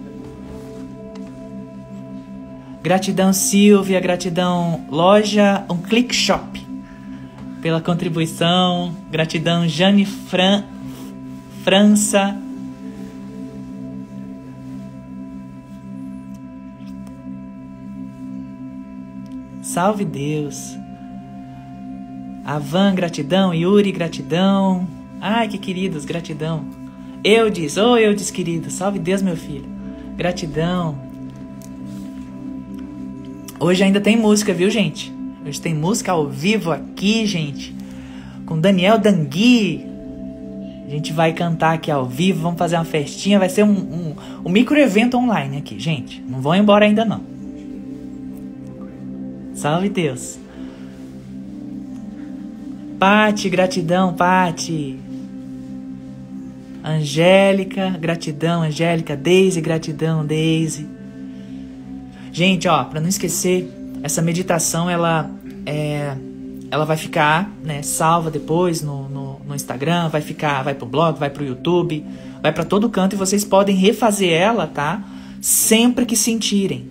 [2.83, 6.61] Gratidão Silvia, gratidão Loja Um Click Shop
[7.61, 8.95] pela contribuição.
[9.11, 10.65] Gratidão Jane Fran
[11.63, 12.37] França.
[19.63, 20.77] Salve Deus.
[22.45, 23.55] Avan, gratidão.
[23.55, 24.89] Yuri, gratidão.
[25.21, 26.65] Ai, que queridos, gratidão.
[27.23, 29.69] Eudes, ô oh, Eudes querido, salve Deus, meu filho.
[30.17, 31.10] Gratidão.
[33.63, 35.13] Hoje ainda tem música, viu, gente?
[35.47, 37.75] Hoje tem música ao vivo aqui, gente.
[38.47, 39.85] Com Daniel Dangui.
[40.87, 43.39] A gente vai cantar aqui ao vivo, vamos fazer uma festinha.
[43.39, 46.25] Vai ser um, um, um micro evento online aqui, gente.
[46.27, 47.21] Não vão embora ainda não.
[49.53, 50.39] Salve Deus.
[52.99, 54.99] Pati, gratidão, Pati.
[56.83, 59.15] Angélica, gratidão, Angélica.
[59.15, 60.87] Daisy, gratidão, Daisy.
[62.33, 63.69] Gente, ó, para não esquecer,
[64.03, 65.31] essa meditação ela
[65.67, 66.17] é,
[66.71, 71.19] ela vai ficar, né, salva depois no, no, no, Instagram, vai ficar, vai pro blog,
[71.19, 72.05] vai pro YouTube,
[72.41, 75.03] vai para todo canto e vocês podem refazer ela, tá?
[75.41, 76.89] Sempre que sentirem,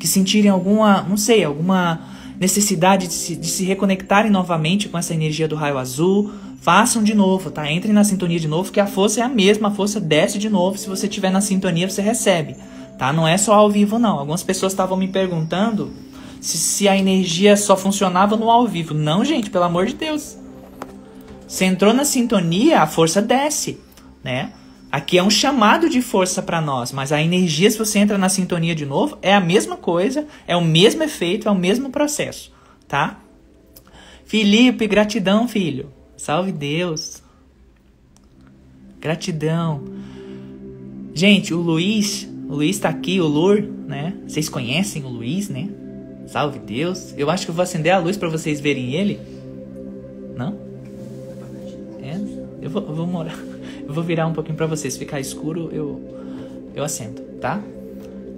[0.00, 2.00] que sentirem alguma, não sei, alguma
[2.40, 7.14] necessidade de se, de se reconectarem novamente com essa energia do raio azul, façam de
[7.14, 7.70] novo, tá?
[7.70, 10.48] Entrem na sintonia de novo, que a força é a mesma, a força desce de
[10.48, 10.76] novo.
[10.76, 12.56] Se você estiver na sintonia, você recebe
[13.02, 13.12] tá?
[13.12, 14.20] Não é só ao vivo, não.
[14.20, 15.92] Algumas pessoas estavam me perguntando
[16.40, 18.94] se, se a energia só funcionava no ao vivo.
[18.94, 20.38] Não, gente, pelo amor de Deus.
[21.44, 23.80] Você entrou na sintonia, a força desce,
[24.22, 24.52] né?
[24.88, 28.28] Aqui é um chamado de força para nós, mas a energia, se você entra na
[28.28, 32.52] sintonia de novo, é a mesma coisa, é o mesmo efeito, é o mesmo processo,
[32.86, 33.18] tá?
[34.24, 35.90] Felipe, gratidão, filho.
[36.16, 37.20] Salve Deus.
[39.00, 39.82] Gratidão.
[41.14, 44.12] Gente, o Luiz, o Luiz tá aqui, o Lur, né?
[44.28, 45.70] Vocês conhecem o Luiz, né?
[46.26, 47.14] Salve Deus.
[47.16, 49.18] Eu acho que eu vou acender a luz para vocês verem ele.
[50.36, 50.58] Não?
[52.02, 52.14] É?
[52.60, 53.38] Eu vou, eu vou morar.
[53.88, 54.96] Eu vou virar um pouquinho para vocês.
[54.96, 56.00] Ficar escuro, eu
[56.74, 57.60] eu acendo, tá?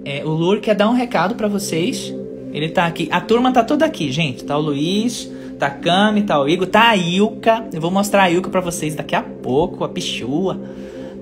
[0.03, 2.13] É, o Lur quer dar um recado para vocês.
[2.51, 3.07] Ele tá aqui.
[3.11, 4.43] A turma tá toda aqui, gente.
[4.43, 7.67] Tá o Luiz, tá a Cami, tá o Igor, tá a Ilka.
[7.71, 10.59] Eu vou mostrar a Ilka pra vocês daqui a pouco, a Pichua.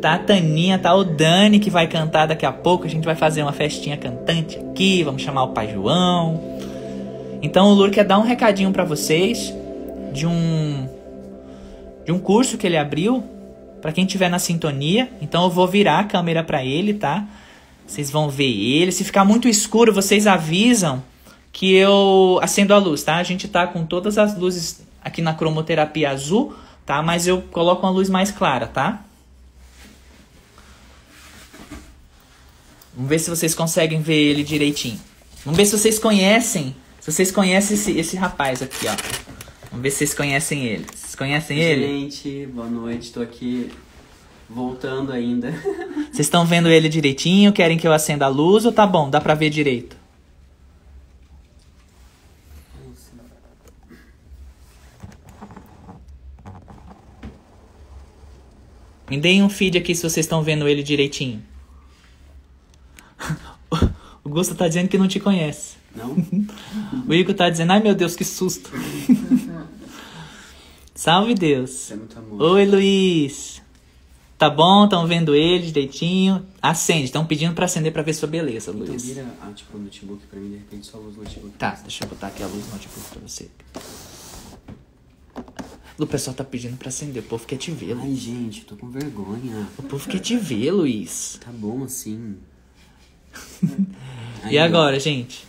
[0.03, 2.85] Tá a Taninha, tá o Dani que vai cantar daqui a pouco.
[2.85, 5.01] A gente vai fazer uma festinha cantante aqui.
[5.01, 6.43] Vamos chamar o Pai João.
[7.41, 9.53] Então o Lur quer dar um recadinho para vocês
[10.11, 10.89] de um
[12.03, 13.23] de um curso que ele abriu
[13.81, 15.09] para quem tiver na sintonia.
[15.21, 17.25] Então eu vou virar a câmera para ele, tá?
[17.87, 18.91] Vocês vão ver ele.
[18.91, 21.01] Se ficar muito escuro, vocês avisam
[21.49, 23.15] que eu acendo a luz, tá?
[23.15, 26.53] A gente tá com todas as luzes aqui na cromoterapia azul,
[26.85, 27.01] tá?
[27.01, 29.05] Mas eu coloco uma luz mais clara, tá?
[32.95, 34.99] Vamos ver se vocês conseguem ver ele direitinho.
[35.43, 36.75] Vamos ver se vocês conhecem.
[36.99, 38.95] Se vocês conhecem esse, esse rapaz aqui, ó.
[39.71, 40.85] Vamos ver se vocês conhecem ele.
[40.93, 41.87] Vocês conhecem ele?
[41.87, 43.11] Gente, boa noite.
[43.11, 43.71] Tô aqui
[44.49, 45.51] voltando ainda.
[46.11, 47.51] Vocês estão vendo ele direitinho?
[47.51, 49.09] Querem que eu acenda a luz ou tá bom?
[49.09, 49.97] Dá pra ver direito?
[59.09, 61.43] Me deem um feed aqui se vocês estão vendo ele direitinho.
[64.23, 65.75] O Gusto tá dizendo que não te conhece.
[65.95, 66.15] Não?
[67.07, 68.71] O Igor tá dizendo, ai meu Deus, que susto.
[70.95, 71.91] Salve Deus.
[71.91, 72.41] É muito amor.
[72.53, 73.61] Oi, Luiz.
[74.37, 74.85] Tá bom?
[74.85, 76.45] Estão vendo ele direitinho?
[76.61, 77.05] Acende.
[77.05, 79.05] Estão pedindo pra acender pra ver sua beleza, Então Luiz.
[79.05, 81.55] vira ah, tipo, o notebook pra mim, de repente só luz notebook.
[81.57, 83.49] Tá, deixa eu botar aqui a luz no notebook pra você.
[85.97, 87.21] O pessoal tá pedindo pra acender.
[87.23, 88.03] O povo quer te ver, Luiz.
[88.05, 89.67] Ai, gente, tô com vergonha.
[89.77, 91.39] O povo quer te ver, Luiz.
[91.43, 92.35] Tá bom assim.
[94.49, 95.47] E agora, gente?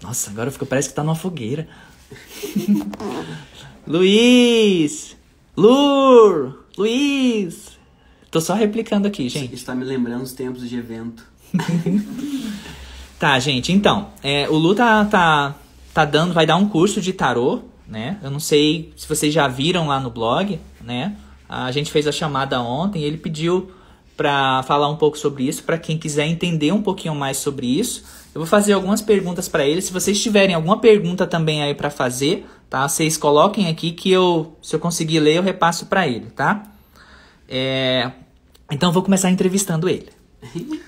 [0.00, 1.66] Nossa, agora fica, parece que tá numa fogueira.
[3.84, 5.16] Luiz!
[5.56, 6.64] Lur!
[6.78, 7.72] Luiz!
[8.30, 9.54] Tô só replicando aqui, Isso gente.
[9.54, 11.24] está me lembrando os tempos de evento.
[13.16, 15.54] Tá, gente, então, é, o Lu tá, tá,
[15.94, 18.18] tá dando, vai dar um curso de tarô, né?
[18.22, 21.16] Eu não sei se vocês já viram lá no blog, né?
[21.48, 23.70] A gente fez a chamada ontem e ele pediu
[24.16, 28.04] pra falar um pouco sobre isso, pra quem quiser entender um pouquinho mais sobre isso.
[28.34, 29.80] Eu vou fazer algumas perguntas pra ele.
[29.80, 32.88] Se vocês tiverem alguma pergunta também aí pra fazer, tá?
[32.88, 36.62] Vocês coloquem aqui que eu, se eu conseguir ler, eu repasso pra ele, tá?
[37.48, 38.10] É,
[38.70, 40.08] então eu vou começar entrevistando ele.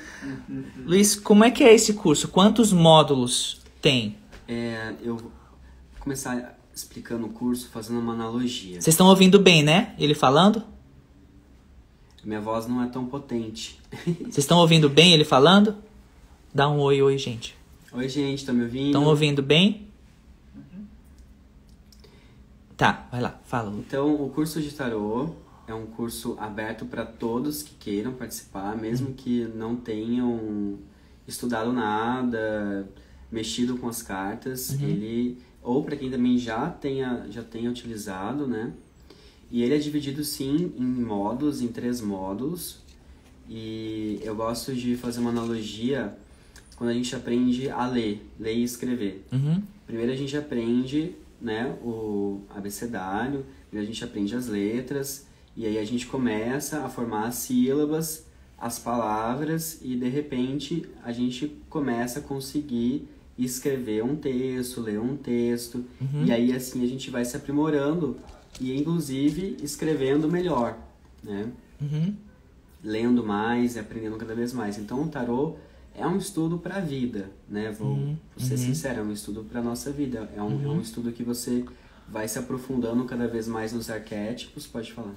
[0.84, 2.28] Luiz, como é que é esse curso?
[2.28, 4.16] Quantos módulos tem?
[4.48, 5.32] É, eu vou
[6.00, 8.80] começar explicando o curso fazendo uma analogia.
[8.80, 9.94] Vocês estão ouvindo bem, né?
[9.98, 10.62] Ele falando?
[12.26, 13.78] Minha voz não é tão potente.
[14.04, 15.76] Vocês estão ouvindo bem ele falando?
[16.52, 17.56] Dá um oi, oi, gente.
[17.92, 18.86] Oi, gente, tá me ouvindo?
[18.86, 19.86] Estão ouvindo bem?
[22.76, 23.72] Tá, vai lá, fala.
[23.78, 25.36] Então, o curso de tarô
[25.68, 30.80] é um curso aberto para todos que queiram participar, mesmo que não tenham
[31.28, 32.88] estudado nada,
[33.30, 34.72] mexido com as cartas.
[34.82, 38.72] Ele ou para quem também já tenha já tenha utilizado, né?
[39.50, 42.78] E ele é dividido sim em módulos, em três módulos.
[43.48, 46.16] E eu gosto de fazer uma analogia
[46.76, 49.24] quando a gente aprende a ler, ler e escrever.
[49.32, 49.62] Uhum.
[49.86, 55.26] Primeiro a gente aprende né, o abecedário, a gente aprende as letras,
[55.56, 58.26] e aí a gente começa a formar as sílabas,
[58.58, 65.16] as palavras, e de repente a gente começa a conseguir escrever um texto, ler um
[65.16, 65.84] texto,
[66.24, 68.16] e aí assim a gente vai se aprimorando
[68.60, 70.76] e inclusive escrevendo melhor,
[71.22, 71.48] né?
[71.80, 72.14] Uhum.
[72.82, 74.78] lendo mais e aprendendo cada vez mais.
[74.78, 75.56] Então o tarô
[75.94, 77.70] é um estudo para a vida, né?
[77.72, 80.28] Vou, Uhum, vou ser sincero, é um estudo para nossa vida.
[80.36, 81.64] É um, é um estudo que você
[82.08, 84.66] vai se aprofundando cada vez mais nos arquétipos.
[84.66, 85.14] Pode falar.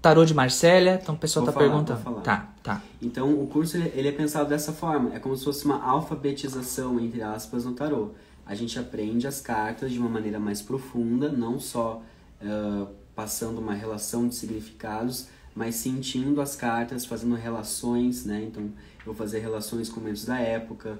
[0.00, 2.20] Tarô de Marcélia, então o pessoal Vou tá falar, perguntando.
[2.22, 2.82] Tá, tá.
[3.00, 5.14] Então o curso ele, ele é pensado dessa forma.
[5.14, 8.10] É como se fosse uma alfabetização entre aspas no tarô.
[8.44, 12.02] A gente aprende as cartas de uma maneira mais profunda, não só
[12.44, 18.42] ah, passando uma relação de significados, mas sentindo as cartas, fazendo relações, né?
[18.42, 20.98] Então, eu vou fazer relações com momentos da época,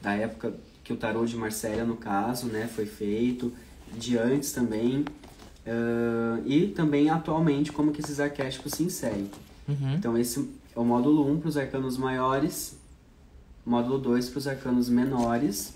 [0.00, 3.52] da época que o tarô de Marcélia, no caso, né, foi feito,
[3.98, 5.04] de antes também,
[5.66, 9.30] ah, e também atualmente como que esses arquétipos se inserem.
[9.68, 9.94] Uhum.
[9.94, 12.78] Então, esse é o módulo 1 para os arcanos maiores,
[13.64, 15.74] módulo 2 para os arcanos menores,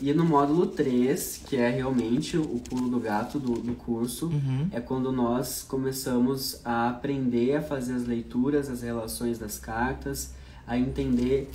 [0.00, 4.68] E no módulo 3, que é realmente o pulo do gato do, do curso, Uhum.
[4.70, 10.32] é quando nós começamos a aprender a fazer as leituras, as relações das cartas,
[10.66, 11.48] a entender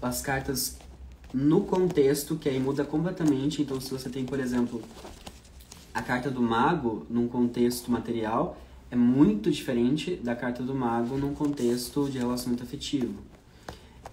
[0.00, 0.78] as cartas
[1.32, 3.60] no contexto, que aí muda completamente.
[3.60, 4.80] Então, se você tem, por exemplo,
[5.92, 8.56] a carta do mago num contexto material,
[8.90, 13.14] é muito diferente da carta do mago num contexto de relacionamento afetivo.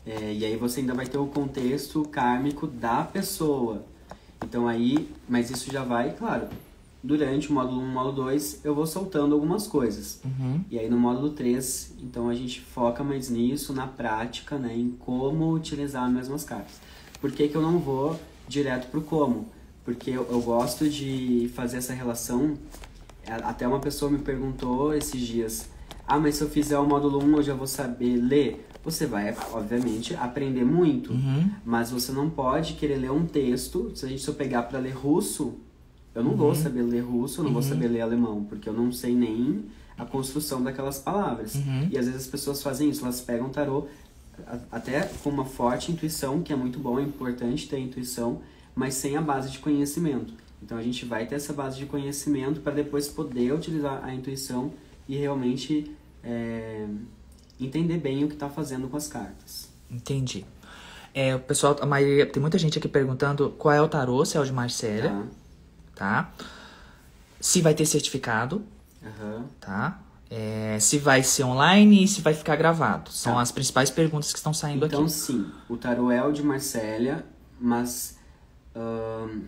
[0.06, 3.84] É, e aí você ainda vai ter o contexto kármico da pessoa.
[4.44, 6.48] Então aí, mas isso já vai, claro,
[7.04, 10.20] durante o módulo 1 e o módulo 2 eu vou soltando algumas coisas.
[10.26, 10.62] Uhum.
[10.72, 14.90] E aí no módulo 3, então a gente foca mais nisso, na prática, né, em
[14.90, 16.76] como utilizar as mesmas cartas.
[17.20, 19.46] Por que, que eu não vou direto pro como?
[19.86, 22.56] Porque eu, eu gosto de fazer essa relação.
[23.28, 25.70] A- Até uma pessoa me perguntou esses dias:
[26.08, 28.68] Ah, mas se eu fizer o módulo 1 eu já vou saber ler?
[28.84, 31.50] Você vai, obviamente, aprender muito, Uhum.
[31.64, 33.92] mas você não pode querer ler um texto.
[33.96, 35.54] Se a gente eu pegar para ler russo,
[36.16, 38.92] eu não vou saber ler russo, eu não vou saber ler alemão, porque eu não
[38.92, 39.66] sei nem
[39.98, 41.56] a construção daquelas palavras.
[41.56, 41.90] Uhum.
[41.92, 43.88] E às vezes as pessoas fazem isso, elas pegam tarô
[44.72, 48.42] até com uma forte intuição, que é muito bom, é importante ter intuição,
[48.74, 50.34] mas sem a base de conhecimento.
[50.64, 54.72] Então a gente vai ter essa base de conhecimento para depois poder utilizar a intuição
[55.08, 55.92] e realmente
[56.24, 56.88] é,
[57.66, 59.70] entender bem o que está fazendo com as cartas.
[59.90, 60.46] Entendi.
[61.14, 64.38] É, o pessoal, a maioria, tem muita gente aqui perguntando qual é o tarô, se
[64.38, 65.10] é o de Marcélia,
[65.94, 66.32] Tá?
[66.40, 66.46] tá?
[67.40, 68.64] Se vai ter certificado,
[69.04, 69.46] Aham.
[69.60, 70.00] tá?
[70.30, 73.12] É, se vai ser online e se vai ficar gravado.
[73.12, 73.42] São Tá.
[73.42, 75.12] as principais perguntas que estão saindo Então, aqui.
[75.12, 77.26] sim, o tarô é o de Marsella,
[77.60, 78.18] mas
[78.74, 79.42] ahn,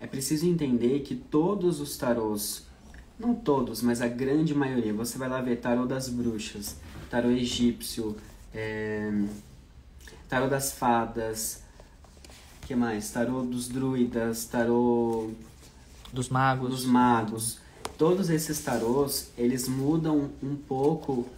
[0.00, 2.66] é preciso entender que todos os tarôs,
[3.18, 6.76] não todos, mas a grande maioria, você vai lá ver tarô das bruxas,
[7.14, 8.16] tarô egípcio,
[8.52, 9.08] é,
[10.28, 11.62] tarô das fadas,
[12.62, 13.08] que mais?
[13.08, 15.30] Tarô dos druidas, tarô
[16.12, 16.70] Dos magos.
[16.70, 17.58] dos magos.
[17.96, 21.28] Todos esses tarôs, eles mudam um pouco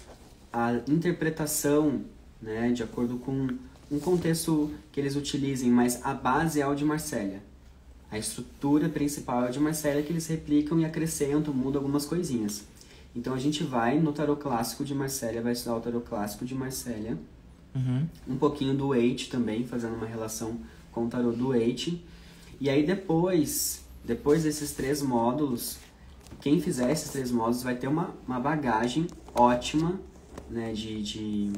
[0.51, 2.01] a interpretação,
[2.41, 3.47] né, de acordo com
[3.91, 7.43] um contexto que eles utilizem, mas a base é o de Marsella.
[8.11, 12.65] A estrutura principal é o de Marsella que eles replicam e acrescentam, mudam algumas coisinhas.
[13.17, 16.55] Então a gente vai no tarô clássico de Marsella, vai estudar o tarô clássico de
[16.55, 17.17] Marsella,
[17.75, 18.07] Uhum.
[18.27, 20.59] um pouquinho do Eight também, fazendo uma relação
[20.93, 22.03] com o tarô do Eight.
[22.59, 25.77] E aí depois, depois desses três módulos,
[26.41, 30.01] quem fizer esses três módulos vai ter uma, uma bagagem ótima
[30.51, 31.53] né, de, de,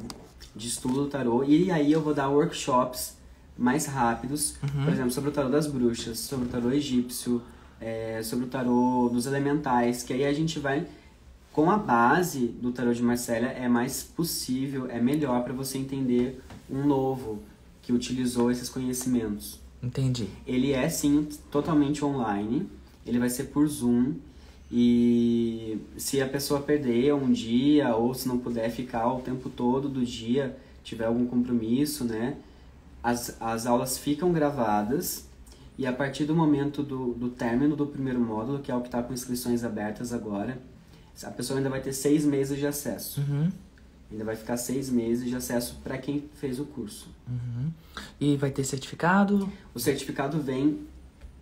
[0.56, 1.44] de estudo do tarô.
[1.44, 3.16] E aí eu vou dar workshops
[3.56, 7.42] mais rápidos, por exemplo, sobre o tarô das bruxas, sobre o tarô egípcio,
[7.80, 10.84] é, sobre o tarô dos elementais, que aí a gente vai
[11.52, 16.40] com a base do tarô de Marcélia é mais possível, é melhor para você entender
[16.70, 17.42] um novo
[17.82, 19.58] que utilizou esses conhecimentos.
[19.82, 20.28] Entendi.
[20.46, 22.68] Ele é sim totalmente online,
[23.06, 24.14] ele vai ser por Zoom
[24.70, 29.88] e se a pessoa perder um dia ou se não puder ficar o tempo todo
[29.88, 32.36] do dia, tiver algum compromisso, né?
[33.02, 35.26] As, as aulas ficam gravadas
[35.78, 38.88] e a partir do momento do, do término do primeiro módulo, que é o que
[38.88, 40.60] está com inscrições abertas agora,
[41.22, 43.20] a pessoa ainda vai ter seis meses de acesso.
[43.20, 43.50] Uhum.
[44.10, 47.08] Ainda vai ficar seis meses de acesso para quem fez o curso.
[47.28, 47.70] Uhum.
[48.20, 49.50] E vai ter certificado?
[49.74, 50.78] O certificado vem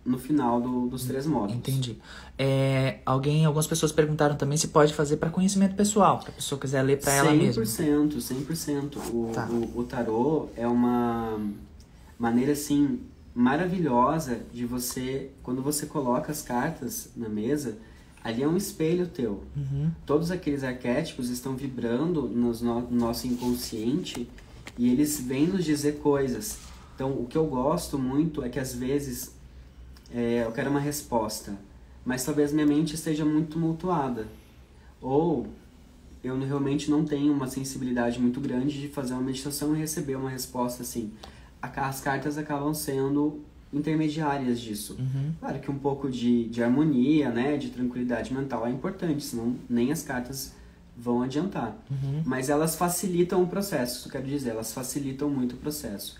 [0.05, 1.55] no final do- dos três módulos.
[1.55, 1.97] Entendi.
[2.37, 6.59] É, alguém, algumas pessoas perguntaram também se pode fazer para conhecimento pessoal, se a pessoa
[6.59, 7.63] quiser ler para ela mesma.
[7.63, 8.97] 100%, 100%.
[9.13, 9.47] O, Tá.
[9.49, 11.39] o, o tarô é uma
[12.19, 12.99] maneira, assim,
[13.35, 15.29] maravilhosa de você...
[15.43, 17.77] Quando você coloca as cartas na mesa,
[18.27, 19.41] ali é um espelho teu.
[19.55, 19.89] Uhum.
[20.05, 24.29] Todos aqueles arquétipos estão vibrando no, no nosso inconsciente
[24.77, 26.59] e eles vêm nos dizer coisas.
[26.93, 29.33] Então, o que eu gosto muito é que às vezes
[30.13, 31.57] é, eu quero uma resposta,
[32.03, 34.27] mas talvez minha mente esteja muito tumultuada.
[35.01, 35.47] Ou
[36.21, 40.29] eu realmente não tenho uma sensibilidade muito grande de fazer uma meditação e receber uma
[40.29, 41.13] resposta assim.
[41.61, 43.39] As cartas acabam sendo
[43.73, 44.95] intermediárias disso.
[44.99, 45.31] Uhum.
[45.39, 49.91] Claro que um pouco de, de harmonia, né, de tranquilidade mental é importante, senão nem
[49.91, 50.53] as cartas
[50.97, 51.75] vão adiantar.
[51.91, 52.23] Uhum.
[52.25, 56.17] Mas elas facilitam o processo, isso quero dizer, elas facilitam muito o processo.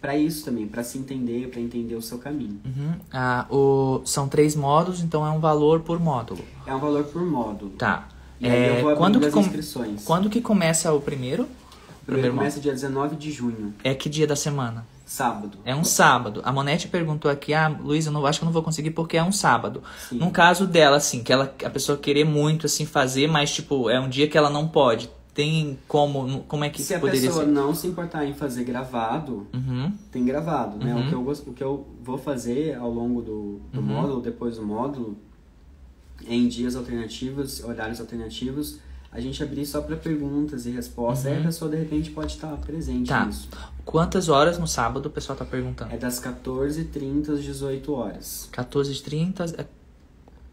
[0.00, 2.60] Para isso também, para se entender, para entender o seu caminho.
[2.64, 2.92] Uhum.
[3.12, 6.44] Ah, o, são três módulos, então é um valor por módulo.
[6.66, 7.72] É um valor por módulo.
[7.72, 8.06] Tá.
[8.40, 10.04] E É, eu vou quando, que as com- inscrições.
[10.04, 11.44] quando que começa o primeiro?
[12.02, 14.86] O primeiro começa dia 19 de junho, É que dia da semana?
[15.10, 15.58] Sábado.
[15.64, 16.40] É um sábado.
[16.44, 19.16] A Monete perguntou aqui, ah, Luiz, eu não acho que eu não vou conseguir porque
[19.16, 19.82] é um sábado.
[20.08, 20.18] Sim.
[20.18, 23.98] No caso dela, assim, que ela, a pessoa querer muito, assim, fazer, mas, tipo, é
[23.98, 25.08] um dia que ela não pode.
[25.34, 26.42] tem como.
[26.48, 27.50] Como é que Se a poderia pessoa ser?
[27.52, 29.92] não se importar em fazer gravado, Uhum.
[30.10, 30.92] tem gravado, né?
[30.92, 31.04] Uhum.
[31.04, 33.86] O, que eu, gos- o que eu vou fazer ao longo do, do Uhum.
[33.86, 35.16] módulo, depois do módulo,
[36.26, 38.80] em dias alternativos, horários alternativos,
[39.10, 41.26] a gente abrir só para perguntas e respostas.
[41.26, 43.18] Aí a pessoa, de repente, pode estar presente Uhum.
[43.18, 43.26] Tá.
[43.26, 43.48] nisso.
[43.84, 45.92] Quantas horas no sábado o pessoal tá perguntando?
[45.94, 48.48] É das 14h30 às 18 horas.
[48.52, 49.54] 14h30.
[49.58, 49.66] É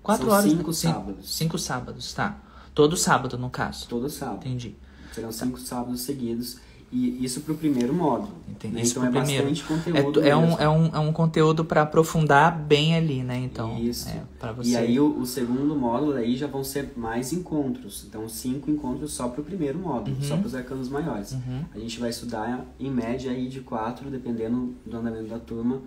[0.01, 0.49] 4 São horas.
[0.51, 0.73] cinco né?
[0.73, 1.35] Sábados.
[1.35, 2.37] Cinco sábados, tá.
[2.73, 3.87] Todo sábado, no caso.
[3.87, 4.37] Todo sábado.
[4.45, 4.75] Entendi.
[5.13, 6.57] Serão cinco sábados seguidos.
[6.97, 8.31] E isso pro primeiro módulo.
[8.49, 8.73] Entendi.
[8.75, 8.81] né?
[8.81, 9.43] Isso Então é primeiro.
[9.49, 9.67] bastante É,
[10.01, 10.11] conteúdo.
[10.13, 13.37] tu- é, um, é, um, é um conteúdo pra aprofundar bem ali, né?
[13.37, 13.77] Então.
[13.77, 14.07] Isso.
[14.07, 14.69] É, você.
[14.69, 18.05] E aí o, o segundo módulo aí já vão ser mais encontros.
[18.07, 21.33] Então cinco encontros só pro primeiro módulo, só pros arcanos maiores.
[21.33, 21.65] Uhum.
[21.75, 25.81] A gente vai estudar em média aí de quatro, dependendo do andamento da turma.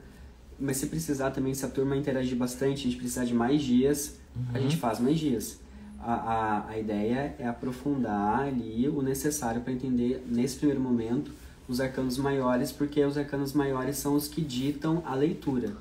[0.61, 4.19] Mas se precisar também, se a turma interagir bastante, a gente precisar de mais dias,
[4.53, 5.59] a gente faz mais dias.
[6.01, 11.33] A, a, a ideia é aprofundar ali o necessário para entender, nesse primeiro momento,
[11.69, 15.77] os arcanos maiores, porque os arcanos maiores são os que ditam a leitura.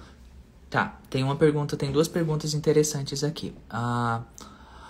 [0.69, 3.53] Tá, tem uma pergunta, tem duas perguntas interessantes aqui.
[3.69, 4.21] Ah,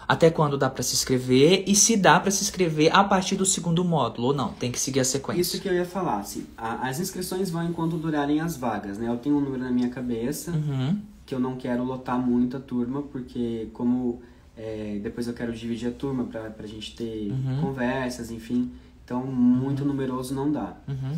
[0.07, 3.45] até quando dá pra se inscrever e se dá pra se inscrever a partir do
[3.45, 4.53] segundo módulo ou não?
[4.53, 5.41] Tem que seguir a sequência.
[5.41, 9.07] Isso que eu ia falar, assim, a- as inscrições vão enquanto durarem as vagas, né?
[9.09, 10.99] Eu tenho um número na minha cabeça, Uhum.
[11.25, 14.21] que eu não quero lotar muito a turma, porque como
[14.57, 17.61] é, depois eu quero dividir a turma pra, pra gente ter Uhum.
[17.61, 18.71] conversas, enfim.
[19.05, 20.75] Então, muito numeroso não dá.
[20.87, 21.17] Uhum.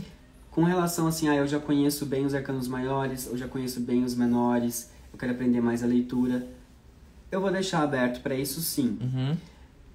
[0.51, 4.03] Com relação assim, ah, eu já conheço bem os arcanos maiores, eu já conheço bem
[4.03, 6.45] os menores, eu quero aprender mais a leitura,
[7.31, 8.97] eu vou deixar aberto para isso sim.
[9.01, 9.37] Uhum.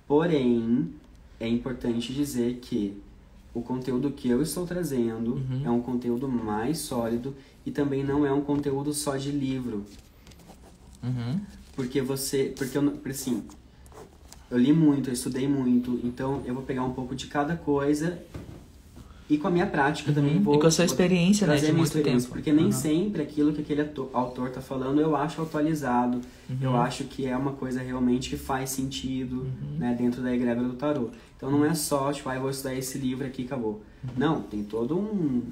[0.07, 0.91] Porém,
[1.41, 2.97] é importante dizer que
[3.53, 5.63] o conteúdo que eu estou trazendo Uhum.
[5.65, 7.35] é um conteúdo mais sólido
[7.65, 9.85] e também não é um conteúdo só de livro.
[11.03, 11.41] Uhum.
[11.77, 12.53] Porque você.
[12.57, 13.43] Porque eu porque, assim.
[14.51, 18.19] Eu li muito, eu estudei muito, então eu vou pegar um pouco de cada coisa
[19.29, 20.53] e com a minha prática também vou.
[20.53, 20.59] Uhum.
[20.59, 22.29] E com a sua experiência, né, de muito tempo.
[22.29, 22.73] Porque nem Uhum.
[22.73, 26.59] sempre aquilo que aquele autor tá falando eu acho atualizado, Uhum.
[26.61, 29.79] eu acho que é uma coisa realmente que faz sentido Uhum.
[29.79, 31.09] né, dentro da egrégora do tarô.
[31.37, 33.83] Então não é só, tipo, ah, eu vou estudar esse livro aqui acabou.
[34.05, 34.11] Uhum.
[34.17, 35.43] Não, tem toda um,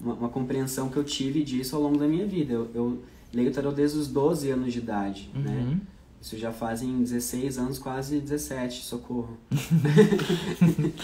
[0.00, 2.54] uma, uma compreensão que eu tive disso ao longo da minha vida.
[2.54, 2.98] Eu, eu
[3.32, 5.50] leio tarô desde os 12 anos de idade, né?
[5.68, 5.80] Uhum.
[6.20, 9.36] Isso já fazem 16 anos, quase 17, socorro.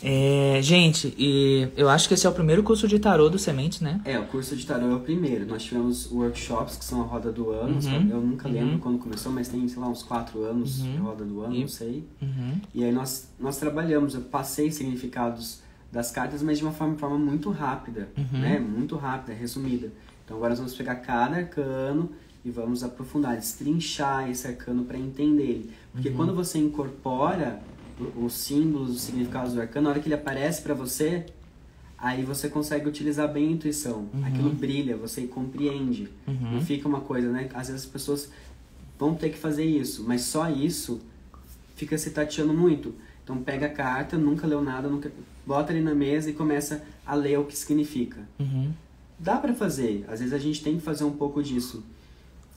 [0.00, 3.80] É, gente, e eu acho que esse é o primeiro curso de tarô do Sementes,
[3.80, 4.00] né?
[4.04, 5.44] É, o curso de tarô é o primeiro.
[5.44, 7.80] Nós tivemos workshops, que são a roda do ano.
[7.84, 8.08] Uhum.
[8.08, 8.78] Eu nunca lembro Uhum.
[8.78, 10.92] quando começou, mas tem, sei lá, uns 4 anos Uhum.
[10.92, 12.04] de roda do ano, E- não sei.
[12.22, 12.60] Uhum.
[12.72, 17.18] E aí nós, nós trabalhamos, eu passei significados das cartas, mas de uma forma, forma
[17.18, 18.38] muito rápida, Uhum.
[18.38, 18.60] né?
[18.60, 19.90] Muito rápida, resumida.
[20.28, 22.10] Então agora nós vamos pegar cada arcano
[22.44, 25.70] e vamos aprofundar, destrinchar esse arcano para entender ele.
[25.90, 27.62] Porque quando você incorpora
[28.14, 31.24] os símbolos, os significados do arcano, na hora que ele aparece para você,
[31.96, 34.06] aí você consegue utilizar bem a intuição.
[34.22, 36.10] Aquilo brilha, você compreende.
[36.26, 36.52] Uhum.
[36.52, 37.48] Não fica uma coisa, né?
[37.54, 38.30] Às vezes as pessoas
[38.98, 41.00] vão ter que fazer isso, mas só isso
[41.74, 42.94] fica se tateando muito.
[43.24, 45.10] Então pega a carta, nunca leu nada, nunca
[45.46, 48.20] bota ali na mesa e começa a ler o que significa.
[48.38, 48.72] Uhum.
[49.18, 51.82] Dá pra fazer, às vezes a gente tem que fazer um pouco disso.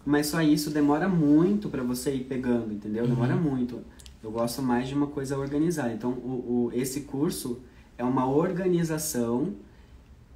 [0.06, 3.08] Mas só isso demora muito pra você ir pegando, entendeu?
[3.08, 3.82] Demora muito.
[4.24, 5.94] Eu gosto mais de uma coisa organizada.
[5.94, 7.60] Então, o, o, esse curso
[7.98, 9.54] é uma organização,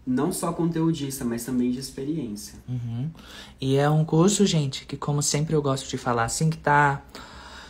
[0.05, 2.59] não só conteudista, mas também de experiência.
[2.67, 3.09] Uhum.
[3.59, 7.03] E é um curso, gente, que como sempre eu gosto de falar, assim, que tá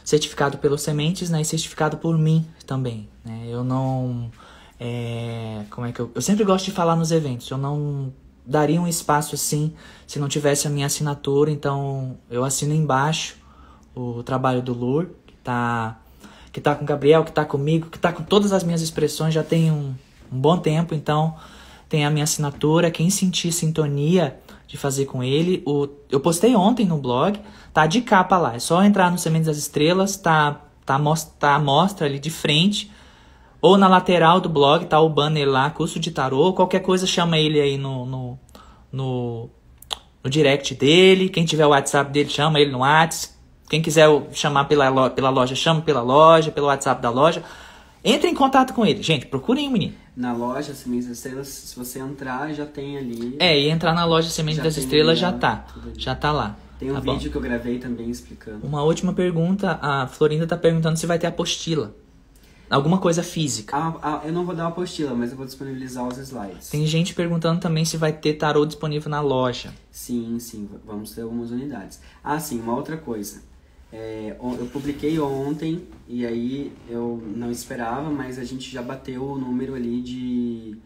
[0.03, 1.41] certificado pelos sementes, né?
[1.41, 3.47] E certificado por mim também, né?
[3.49, 4.29] Eu não...
[4.79, 6.11] é, como é que eu...
[6.13, 8.13] Eu sempre gosto de falar nos eventos, eu não
[8.45, 9.73] daria um espaço assim
[10.05, 13.35] se não tivesse a minha assinatura, então eu assino embaixo
[13.95, 15.99] o trabalho do Lur, que tá,
[16.51, 19.33] que tá com o Gabriel, que tá comigo, que tá com todas as minhas expressões,
[19.33, 19.95] já tem um,
[20.31, 21.35] um bom tempo, então
[21.87, 26.85] tem a minha assinatura, quem sentir sintonia de fazer com ele, o, eu postei ontem
[26.85, 27.39] no blog,
[27.73, 31.55] tá de capa lá, é só entrar no Sementes das Estrelas, tá, tá, mos- tá
[31.55, 32.91] a mostra ali de frente,
[33.65, 37.37] ou na lateral do blog tá o banner lá, curso de tarô, qualquer coisa chama
[37.37, 38.39] ele aí no, no,
[38.91, 39.49] no,
[40.23, 43.33] no direct dele, quem tiver o WhatsApp dele chama ele no WhatsApp,
[43.69, 47.43] quem quiser chamar pela, lo- pela loja, chama pela loja, pelo WhatsApp da loja,
[48.03, 49.95] entre em contato com ele, gente, procurem o menino.
[50.15, 53.35] Na loja Sementes das Estrelas, se você entrar, já tem ali.
[53.39, 55.65] É, e entrar na loja Semente Já das Estrelas já tá.
[55.97, 56.55] Já tá lá.
[56.79, 57.13] Tem um tá bom?
[57.13, 58.65] vídeo que eu gravei também explicando.
[58.65, 59.77] Uma última pergunta.
[59.81, 61.93] A Florinda tá perguntando se vai ter apostila.
[62.69, 63.75] Alguma coisa física.
[63.75, 66.69] Ah, ah, eu não vou dar uma apostila, mas eu vou disponibilizar os slides.
[66.69, 69.73] Tem gente perguntando também se vai ter tarô disponível na loja.
[69.91, 71.99] Sim, sim, vamos ter algumas unidades.
[72.23, 73.41] Ah, sim, uma outra coisa.
[73.93, 79.37] É, eu publiquei ontem e aí eu não esperava, mas a gente já bateu o
[79.37, 80.77] número ali de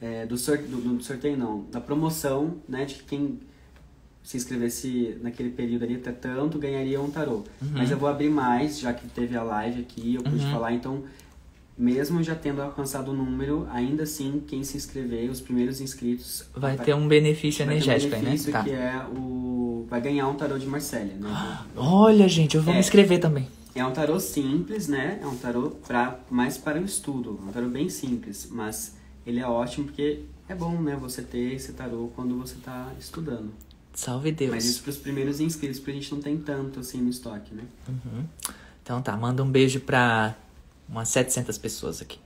[0.00, 3.40] é, do, sorte, do, do, sorteio não, da promoção, né, de quem
[4.22, 7.44] se inscrevesse naquele período ali até tanto ganharia um tarô.
[7.60, 7.70] Uhum.
[7.72, 10.52] Mas eu vou abrir mais, já que teve a live aqui, eu pude uhum.
[10.52, 11.04] falar, então
[11.80, 16.44] mesmo já tendo alcançado o número, ainda assim, quem se inscrever, os primeiros inscritos...
[16.54, 18.58] Vai, vai ter um benefício energético um benefício aí, né?
[18.58, 18.64] Tá.
[18.64, 19.86] que é o...
[19.88, 21.58] Vai ganhar um tarô de Marcélia, né?
[21.74, 23.48] Olha, gente, eu vou é, me inscrever também.
[23.74, 25.20] É um tarô simples, né?
[25.22, 27.40] É um tarô pra, mais para o estudo.
[27.42, 28.94] Um tarô bem simples, mas
[29.26, 30.96] ele é ótimo porque é bom, né?
[31.00, 33.50] Você ter esse tarô quando você tá estudando.
[33.92, 34.50] Salve Deus.
[34.50, 37.64] Mas isso pros primeiros inscritos, porque a gente não tem tanto assim no estoque, né?
[37.88, 38.24] Uhum.
[38.82, 40.34] Então tá, manda um beijo pra
[40.88, 42.18] umas 700 pessoas aqui.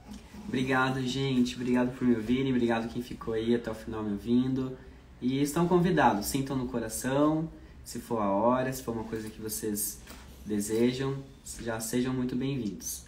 [0.46, 1.56] Obrigado, gente.
[1.56, 2.52] Obrigado por me ouvirem.
[2.52, 4.76] Obrigado quem ficou aí até o final me ouvindo.
[5.20, 6.26] E estão convidados.
[6.26, 7.48] Sintam no coração.
[7.84, 9.98] Se for a hora, se for uma coisa que vocês
[10.44, 11.16] desejam,
[11.60, 13.02] já sejam muito bem-vindos.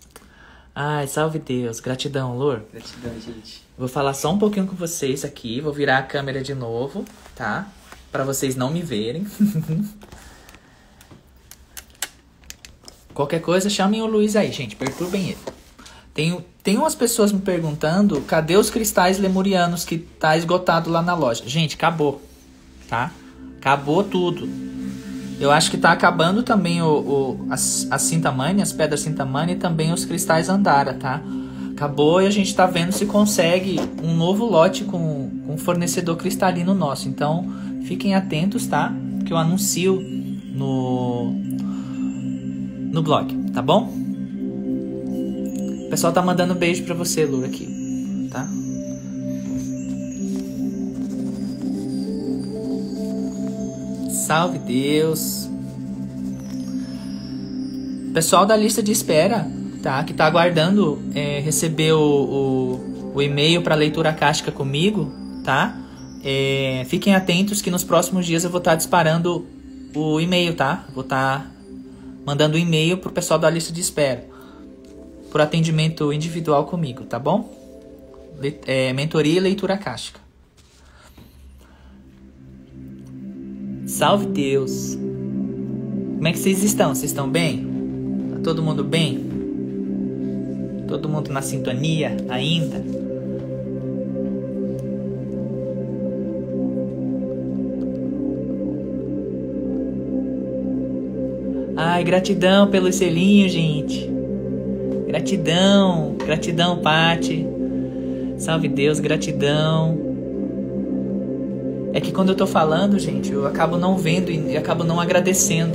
[0.74, 1.80] Ai, salve Deus.
[1.80, 2.62] Gratidão, Lor.
[2.70, 3.62] Gratidão, gente.
[3.78, 5.60] Vou falar só um pouquinho com vocês aqui.
[5.60, 7.04] Vou virar a câmera de novo,
[7.34, 7.70] tá?
[8.16, 9.26] Para vocês não me verem.
[13.12, 14.74] Qualquer coisa, chamem o Luiz aí, gente.
[14.74, 15.38] Perturbem ele.
[16.14, 21.14] Tem, tem umas pessoas me perguntando cadê os cristais lemurianos que tá esgotado lá na
[21.14, 21.46] loja.
[21.46, 22.22] Gente, acabou.
[22.88, 23.12] Tá?
[23.58, 24.48] Acabou tudo.
[25.38, 28.10] Eu acho que tá acabando também o, o, as, as
[28.62, 31.20] as pedras Sintamani e também os cristais Andara, tá?
[31.72, 36.72] Acabou e a gente tá vendo se consegue um novo lote com, com fornecedor cristalino
[36.72, 37.10] nosso.
[37.10, 38.92] Então, fiquem atentos, tá?
[39.24, 40.00] Que eu anuncio
[40.54, 41.32] no,
[42.92, 43.92] no blog, tá bom?
[45.86, 48.48] O pessoal tá mandando um beijo pra você, Lura, aqui, tá?
[54.10, 55.48] Salve Deus.
[58.12, 59.48] Pessoal da lista de espera,
[59.82, 60.02] tá?
[60.02, 65.12] Que tá aguardando é, receber o, o, o e-mail para leitura cástica comigo,
[65.44, 65.85] tá?
[66.28, 69.46] É, fiquem atentos que nos próximos dias eu vou estar tá disparando
[69.94, 70.84] o e-mail, tá?
[70.92, 71.50] Vou estar tá
[72.26, 74.26] mandando e-mail pro pessoal da lista de espera.
[75.30, 77.48] Por atendimento individual comigo, tá bom?
[78.40, 80.18] Le é, mentoria e leitura cástica.
[83.86, 84.96] Salve Deus!
[84.96, 86.92] Como é que vocês estão?
[86.92, 87.64] Vocês estão bem?
[88.32, 89.24] Tá todo mundo bem?
[90.88, 93.05] Todo mundo na sintonia ainda?
[101.96, 104.06] Ai, gratidão pelo selinho, gente.
[105.06, 107.48] Gratidão, gratidão, Pati.
[108.36, 109.96] Salve Deus, gratidão.
[111.94, 115.72] É que quando eu tô falando, gente, eu acabo não vendo e acabo não agradecendo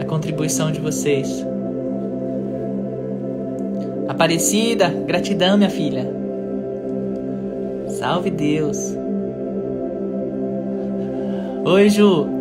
[0.00, 1.28] a contribuição de vocês.
[4.08, 6.10] Aparecida, gratidão, minha filha.
[7.88, 8.96] Salve Deus.
[11.66, 12.35] Oi, Ju.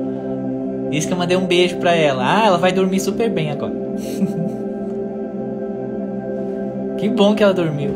[0.96, 2.24] Diz que eu mandei um beijo pra ela.
[2.26, 3.74] Ah, ela vai dormir super bem agora.
[6.98, 7.92] que bom que ela dormiu.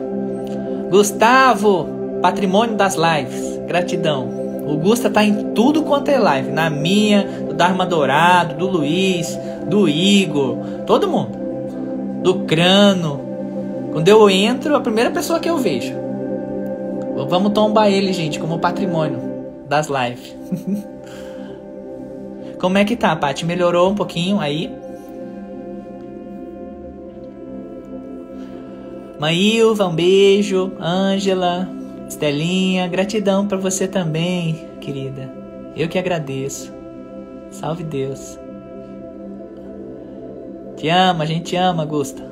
[0.90, 1.88] Gustavo,
[2.22, 3.58] patrimônio das lives.
[3.66, 4.28] Gratidão.
[4.68, 6.52] O Gusta tá em tudo quanto é live.
[6.52, 9.40] Na minha, do Dharma Dourado, do Luiz,
[9.70, 11.40] do Igor, todo mundo.
[12.22, 13.22] Do Crano.
[13.94, 15.96] Quando eu entro, a primeira pessoa que eu vejo.
[17.30, 19.22] Vamos tombar ele, gente, como patrimônio
[19.70, 20.36] das lives.
[22.60, 23.46] Como é que tá, Paty?
[23.46, 24.70] Melhorou um pouquinho aí?
[29.20, 30.74] Maílva, um beijo.
[30.80, 31.70] Ângela,
[32.08, 35.32] Estelinha, gratidão para você também, querida.
[35.76, 36.74] Eu que agradeço.
[37.52, 38.38] Salve Deus.
[40.76, 42.29] Te ama, a gente te ama, Gusta.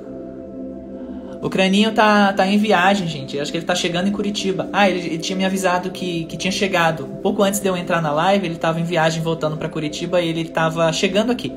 [1.42, 3.40] O Craninho tá, tá em viagem, gente.
[3.40, 4.70] acho que ele tá chegando em Curitiba.
[4.74, 7.06] Ah, ele, ele, tinha me avisado que, que tinha chegado.
[7.06, 10.22] Um pouco antes de eu entrar na live, ele tava em viagem voltando para Curitiba
[10.22, 11.54] e ele tava chegando aqui.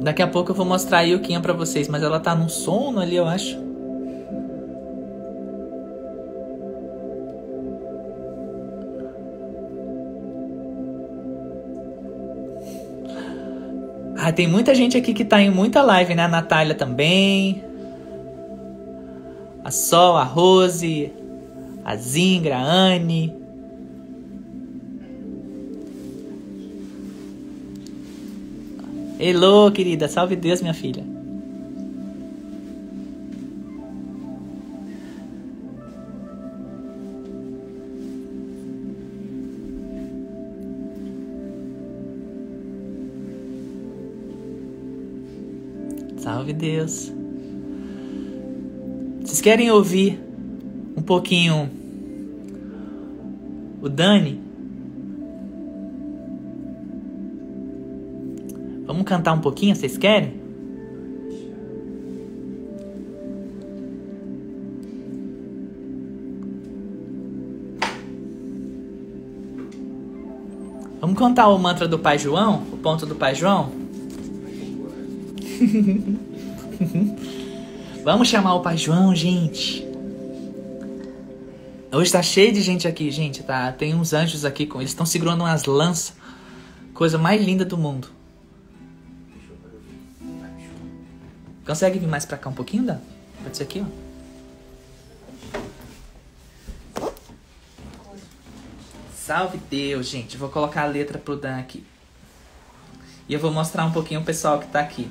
[0.00, 3.00] Daqui a pouco eu vou mostrar a Yukinha pra vocês, mas ela tá num sono
[3.00, 3.65] ali, eu acho.
[14.26, 16.24] Ah, tem muita gente aqui que tá em muita live, né?
[16.24, 17.62] A Natália também.
[19.64, 21.12] A Sol, a Rose,
[21.84, 23.32] a Zingra, a Anne.
[29.20, 30.08] Hello, querida.
[30.08, 31.04] Salve Deus, minha filha.
[46.46, 47.12] Salve Deus.
[49.20, 50.20] Vocês querem ouvir
[50.96, 51.68] um pouquinho
[53.82, 54.40] o Dani?
[58.86, 60.40] Vamos cantar um pouquinho, vocês querem?
[71.00, 72.62] Vamos contar o mantra do Pai João?
[72.72, 73.72] O ponto do Pai João?
[78.04, 79.86] Vamos chamar o Pai João, gente.
[81.92, 83.42] Hoje tá cheio de gente aqui, gente.
[83.42, 83.72] Tá?
[83.72, 86.14] Tem uns anjos aqui com eles estão segurando umas lanças.
[86.94, 88.08] Coisa mais linda do mundo.
[91.66, 92.98] Consegue vir mais pra cá um pouquinho, Dan?
[93.42, 94.06] Pode ser aqui, ó.
[99.14, 100.36] Salve Deus, gente.
[100.36, 101.84] Vou colocar a letra pro Dan aqui.
[103.28, 105.10] E eu vou mostrar um pouquinho o pessoal que tá aqui.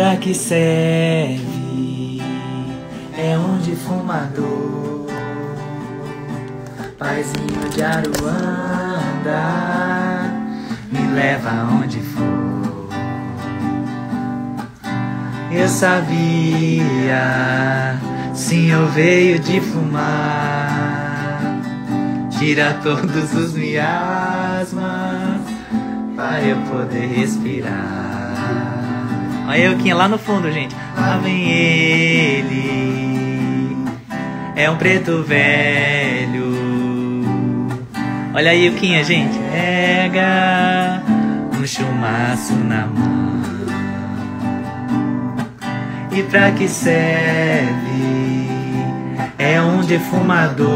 [0.00, 2.22] Pra que serve?
[3.18, 5.06] É um defumador,
[6.98, 9.42] paizinho de Aruanda,
[10.90, 12.88] me leva aonde for.
[15.52, 16.08] Eu sabia,
[18.32, 21.42] sim, eu veio de fumar.
[22.38, 25.42] Tira todos os miasmas
[26.16, 28.19] para eu poder respirar.
[29.50, 30.76] Olha eu que lá no fundo, gente.
[30.96, 32.70] Lá vem ele.
[34.54, 36.54] É um preto velho.
[38.32, 39.36] Olha aí o Quinha, gente.
[39.50, 41.02] Pega
[41.58, 43.40] um chumaço na mão.
[46.12, 48.46] E pra que serve?
[49.36, 50.68] É um defumador,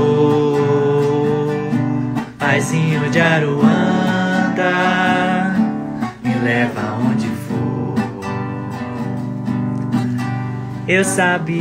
[2.36, 4.64] paizinho de Aruanda,
[6.24, 7.13] me leva aonde
[10.86, 11.56] Eu sabia,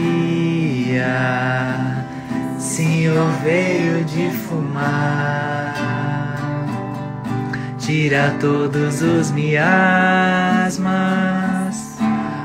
[2.59, 5.73] senhor veio de fumar,
[7.77, 10.83] tira todos os miasmas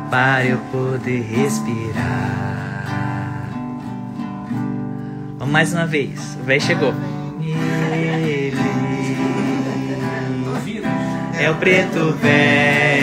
[0.08, 2.38] para eu poder respirar.
[5.36, 6.38] Vamos mais uma vez.
[6.40, 6.94] O velho chegou.
[7.40, 8.56] Ele
[11.40, 12.97] é o preto velho.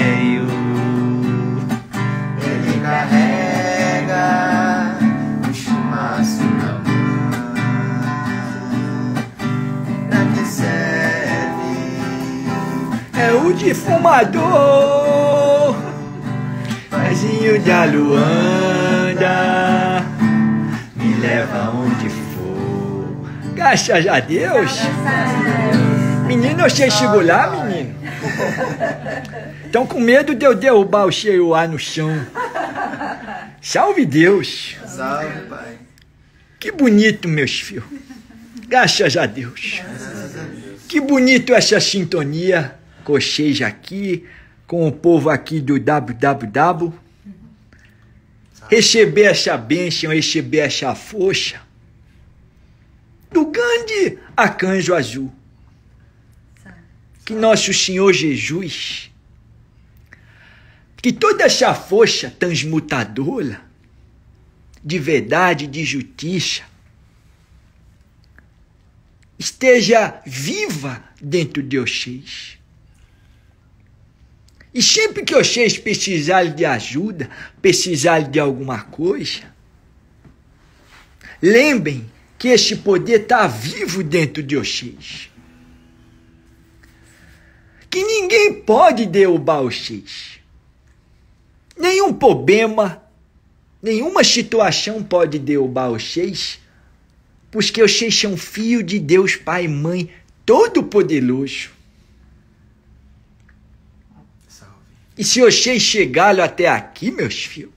[13.66, 14.46] É o defumador,
[16.88, 19.26] paizinho de Aluanda,
[20.96, 23.28] me leva onde for.
[23.56, 24.82] Graças a Deus.
[26.28, 27.96] Menino, você chegou lá, menino?
[29.66, 32.24] Estão com medo de eu derrubar o Cheiroá no chão.
[33.62, 34.78] Salve Deus.
[34.86, 35.80] Salve, Pai.
[36.60, 37.86] Que bonito, meus filhos.
[38.68, 39.82] Graças a Deus.
[40.88, 42.76] Que bonito essa sintonia
[43.14, 44.26] vocês aqui,
[44.68, 46.94] com o povo aqui do WWW.
[48.69, 51.61] Receber essa bênção, receber essa força
[53.32, 55.32] do grande arcanjo azul.
[57.23, 59.11] Que nosso Senhor Jesus,
[60.98, 63.65] que toda essa força transmutadora
[64.86, 66.61] de verdade, de justiça,
[69.40, 72.60] esteja viva dentro de vocês.
[74.76, 77.30] E sempre que vocês precisarem de ajuda,
[77.61, 79.41] precisarem de alguma coisa,
[81.41, 85.30] lembrem que este poder está vivo dentro de vocês.
[87.89, 90.39] Que ninguém pode derrubar vocês.
[91.77, 93.02] Nenhum problema,
[93.81, 96.60] nenhuma situação pode derrubar vocês,
[97.49, 100.10] porque vocês são filhos de Deus Pai e Mãe
[100.45, 101.69] Todo-Poderoso.
[104.47, 104.76] Salve.
[105.18, 107.72] E se vocês chegaram até aqui, meus filhos,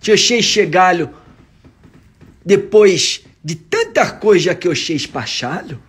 [0.00, 1.12] se vocês chegaram
[2.44, 5.80] depois de tanta coisa que vocês passaram,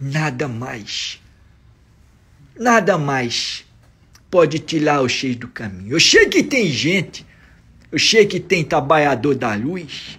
[0.00, 1.20] nada mais,
[2.58, 3.64] nada mais
[4.30, 6.00] pode tirar vocês do caminho.
[6.00, 7.24] Sei que tem gente,
[7.96, 10.18] sei que tem trabalhador da luz,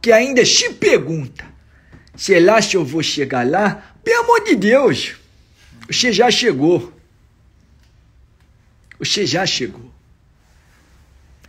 [0.00, 1.50] que ainda se pergunta
[2.20, 3.94] Sei lá se eu vou chegar lá.
[4.04, 5.14] Pelo amor de Deus,
[5.90, 6.92] você já chegou.
[9.00, 9.92] Você já chegou.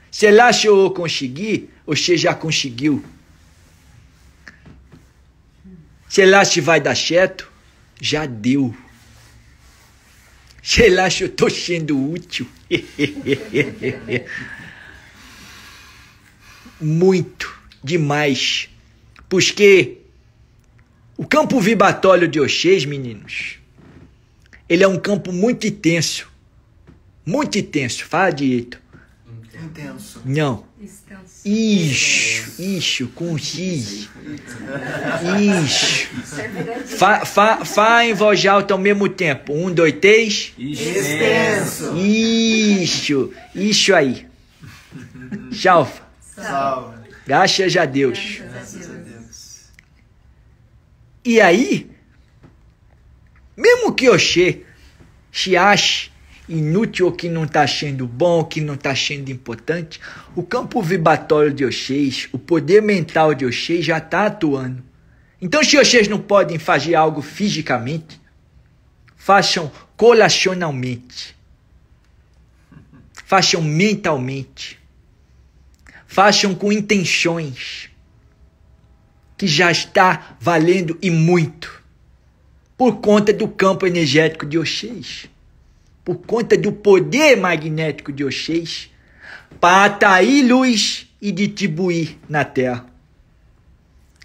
[0.09, 3.05] Sei lá se eu conseguir, você já conseguiu.
[6.09, 7.49] Sei lá se vai dar certo,
[8.01, 8.75] já deu.
[10.63, 12.49] Sei lá se eu tô sendo útil.
[16.81, 18.69] Muito, demais.
[19.29, 19.99] Porque
[21.15, 23.60] o campo vibratório de Oxês, meninos,
[24.71, 26.31] ele é um campo muito intenso.
[27.25, 28.05] Muito intenso.
[28.05, 28.79] Fala direito.
[29.61, 30.21] Intenso.
[30.23, 30.63] Não.
[30.81, 31.45] Extenso.
[31.45, 34.07] Ixo, ixo, com X.
[35.65, 36.07] Ixo.
[36.97, 39.53] Fá, fá, fá em voz alta ao mesmo tempo.
[39.53, 40.53] Um, dois, três.
[40.57, 41.93] Extenso.
[41.97, 44.25] Ixo, ixo aí.
[45.51, 46.01] Chalfa.
[46.21, 46.95] Salve.
[47.27, 48.37] Graças a Deus.
[48.39, 49.65] Graças a Deus.
[51.25, 51.91] E aí,
[53.61, 54.63] mesmo que Oxê
[55.31, 56.09] se ache
[56.49, 60.01] inútil ou que não está sendo bom, que não está sendo importante,
[60.35, 64.83] o campo vibratório de Oxês, o poder mental de Oxês já está atuando.
[65.39, 68.19] Então, se Oxês não podem fazer algo fisicamente,
[69.15, 71.35] façam colacionalmente.
[73.25, 74.79] Façam mentalmente.
[76.05, 77.89] Façam com intenções
[79.37, 81.80] que já está valendo e muito
[82.81, 85.29] por conta do campo energético de Oxês,
[86.03, 88.89] por conta do poder magnético de Oxês,
[89.59, 92.87] para atrair luz e distribuir na Terra.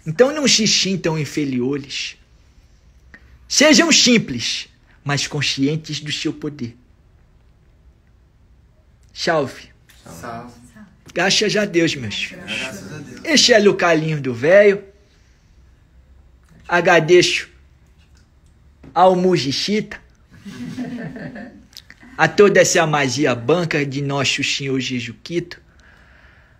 [0.07, 2.17] Então não se sintam inferiores.
[3.47, 4.67] Sejam simples,
[5.03, 6.75] mas conscientes do seu poder.
[9.13, 9.69] Salve.
[10.03, 10.55] Salve.
[11.13, 12.43] Graças a Deus, meus filhos.
[12.43, 13.21] Graças a Deus.
[13.23, 14.83] Este é o calinho do velho.
[16.67, 17.55] Agradeço
[18.97, 19.99] ao Mujixita,
[22.17, 25.61] a toda essa magia banca de nosso Senhor Jesucristo.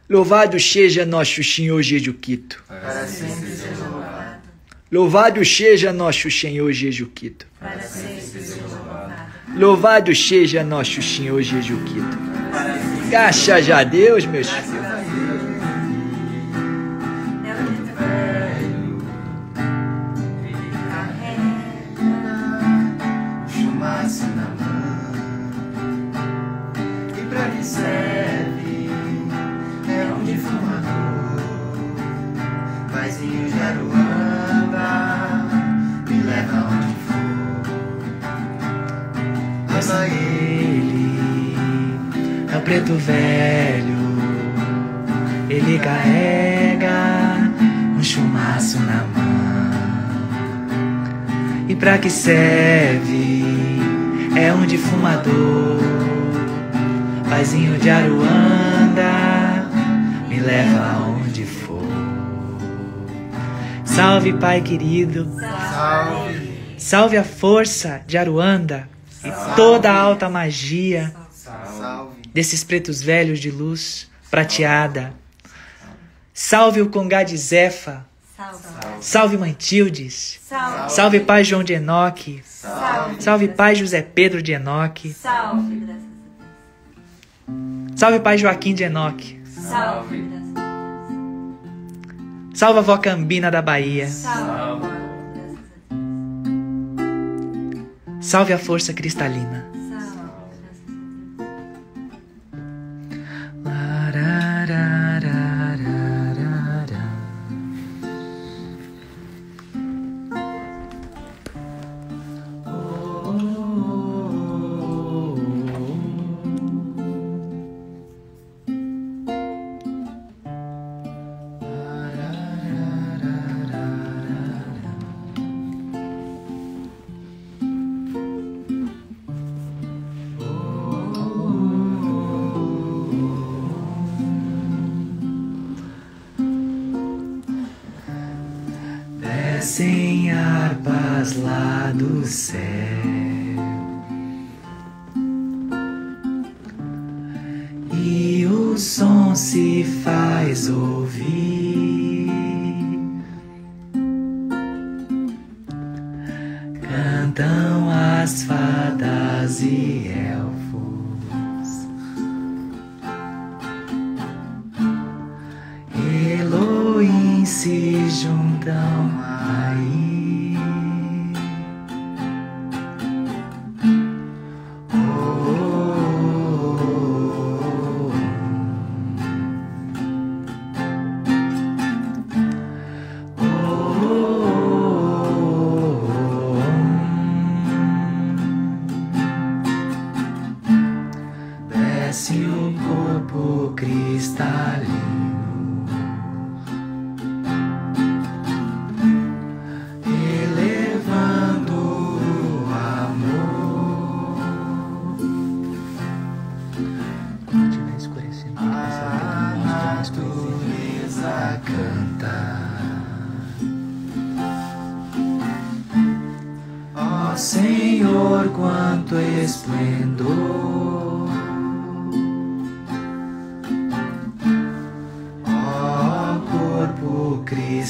[0.07, 2.63] Louvado seja nosso Senhor Jesucristo.
[2.67, 4.41] Para sempre seja louvado.
[4.91, 7.47] Louvado seja nosso Senhor Jesucristo.
[7.59, 9.13] Para sempre seja louvado.
[9.55, 12.17] Louvado seja nosso Senhor Jesucristo.
[13.09, 14.96] Graças a Deus, meus filhos.
[42.87, 43.97] O preto velho,
[45.49, 47.51] ele carrega
[47.97, 49.67] um chumaço na mão.
[51.67, 53.43] E pra que serve?
[54.37, 55.81] É um difumador,
[57.29, 59.65] paizinho de Aruanda,
[60.29, 61.83] me leva aonde for.
[63.83, 65.29] Salve, Pai querido,
[65.73, 66.53] Salve.
[66.77, 68.87] salve a força de Aruanda
[69.25, 71.13] e toda a alta magia.
[72.37, 75.11] Desses pretos velhos de luz prateada.
[76.31, 78.05] Salve o Congá de Zefa.
[78.37, 78.63] Salve.
[79.01, 80.39] Salve Mãe Tildes.
[80.47, 80.91] Salve.
[80.91, 82.43] Salve Pai João de Enoque.
[82.45, 83.23] Salve.
[83.23, 85.13] Salve Pai José Pedro de Enoque.
[85.13, 85.81] Salve,
[87.95, 89.41] Salve Pai Joaquim de Enoque.
[89.47, 90.23] Salve,
[92.53, 94.07] Salve a Vó Cambina da Bahia.
[94.07, 94.85] Salve,
[98.21, 99.76] Salve a força cristalina.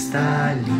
[0.08, 0.77] Cristalino.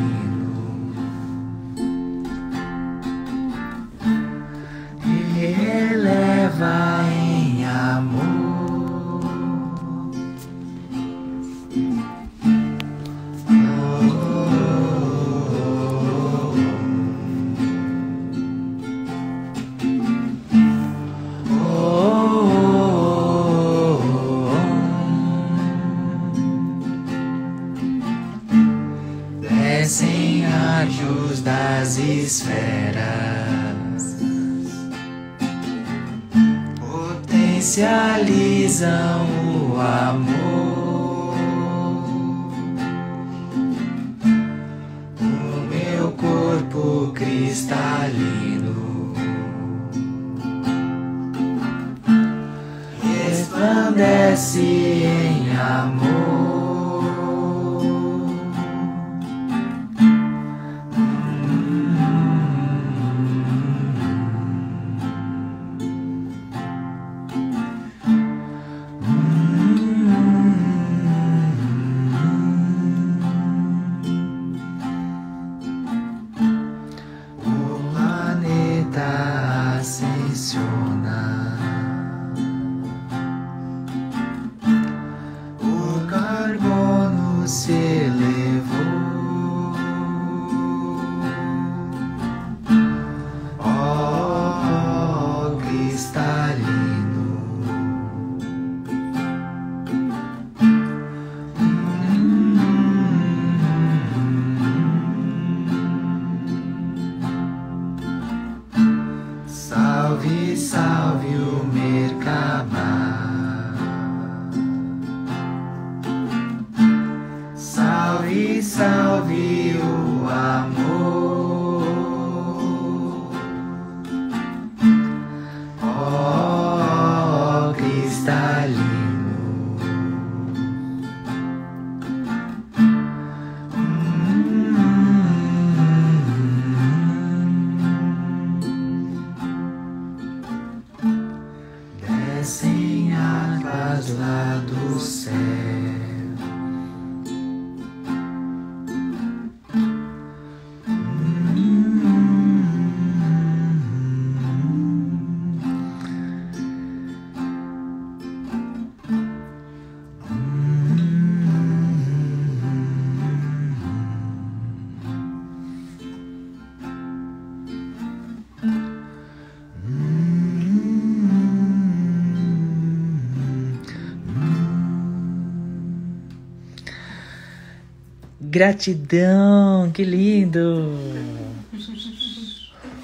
[178.58, 180.98] Gratidão, que lindo!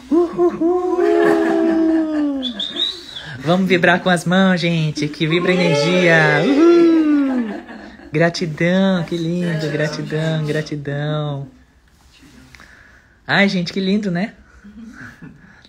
[0.10, 0.98] Uhuhu.
[3.38, 6.44] Vamos vibrar com as mãos, gente, que vibra energia.
[6.44, 7.54] Uhul.
[8.12, 11.48] Gratidão, que lindo, gratidão, gratidão.
[13.28, 14.34] Ai, gente, que lindo, né?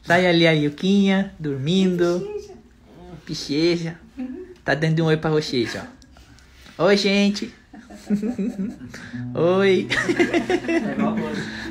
[0.06, 2.26] Tá ali a Yuquinha, dormindo.
[3.26, 3.98] Picheja.
[4.64, 5.86] Tá dando um oi pra Rocheja,
[6.78, 6.84] ó.
[6.86, 7.52] Oi, gente.
[9.34, 9.88] Oi.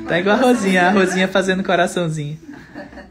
[0.08, 2.38] Tá igual a Rosinha, a Rosinha fazendo coraçãozinho.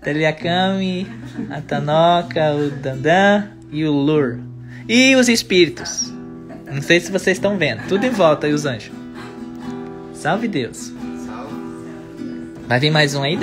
[0.02, 1.08] Tá ali a Kami,
[1.50, 4.40] a Tanoka, o Dandan e o Lur.
[4.88, 6.14] E os espíritos.
[6.72, 7.88] Não sei se vocês estão vendo.
[7.88, 8.92] Tudo em volta aí os anjos.
[10.14, 10.92] Salve Deus.
[12.68, 13.38] Vai vir mais um aí,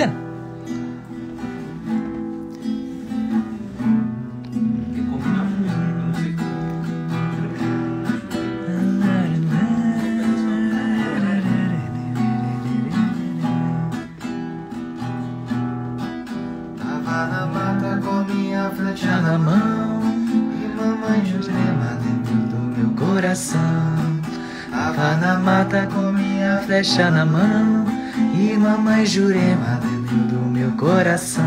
[26.91, 27.85] flecha na mão
[28.33, 31.43] E mamãe Jurema dentro do meu coração.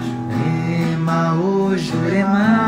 [0.00, 2.59] Jurema, ô Jurema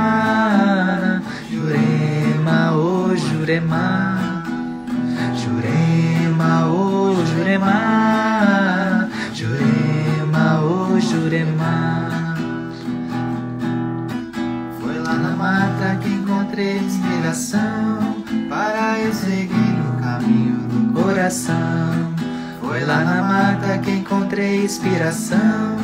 [24.82, 25.76] inspiração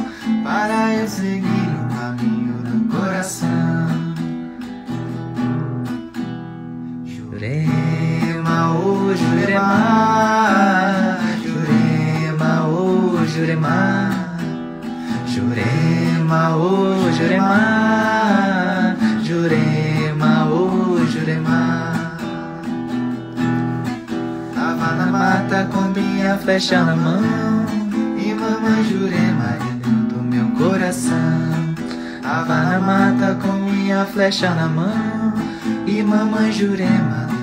[0.42, 3.86] para eu seguir o caminho do coração.
[7.04, 14.10] Jurema, oh Jurema, Jurema, oh Jurema,
[15.28, 21.92] Jurema, oh Jurema, Jurema, oh Jurema.
[24.54, 27.17] Tava na mata com minha flecha na mão
[34.08, 35.32] flecha na mão
[35.86, 37.37] E mamãe Jurema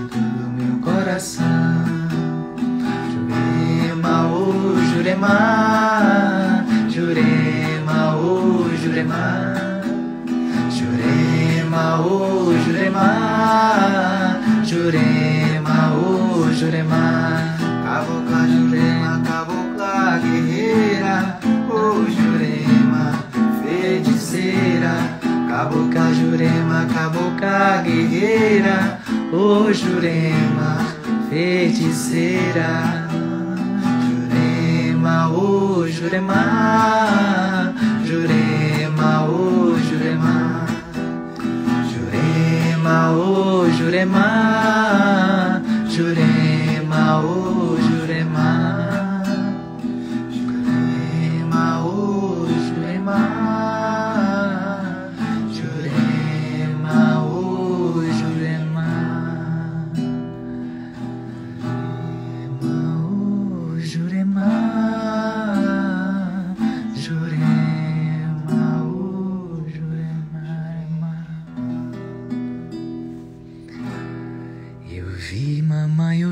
[32.55, 32.94] feiticeira Jurema,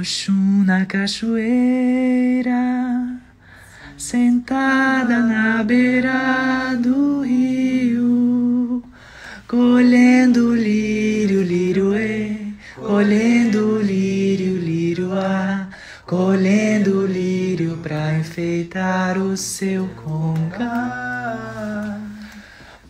[0.03, 2.51] Oxum na cachoeira,
[3.97, 8.83] sentada na beira do rio,
[9.47, 15.69] colhendo lírio, lírio e, colhendo lírio, lírio a,
[16.05, 21.97] colhendo lírio pra enfeitar o seu conga.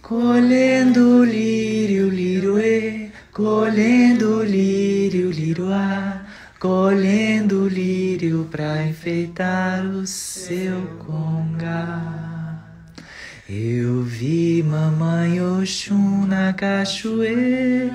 [0.01, 4.02] Colhendo lírio, lírio e, colhendo
[8.53, 12.61] pra enfeitar o seu conga.
[13.49, 17.91] Eu vi mamãe Oxum na cachoeira,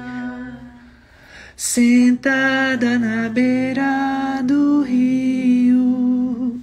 [1.56, 6.60] sentada na beira do rio,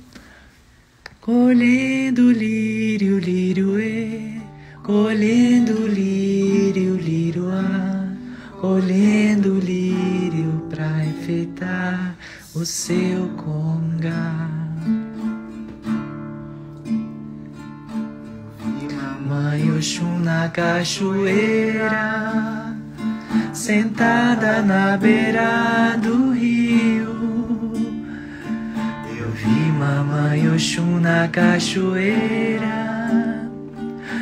[1.22, 4.42] colhendo lírio, lírio e,
[4.84, 8.10] colhendo lírio, lírio a,
[8.60, 12.18] colhendo lírio pra enfeitar
[12.56, 13.28] o seu
[14.06, 14.56] conga.
[19.27, 21.95] Mãe Oxum na cachoeira,
[23.53, 27.73] sentada na beira do rio.
[29.18, 32.69] Eu vi mamãe Oxum na cachoeira,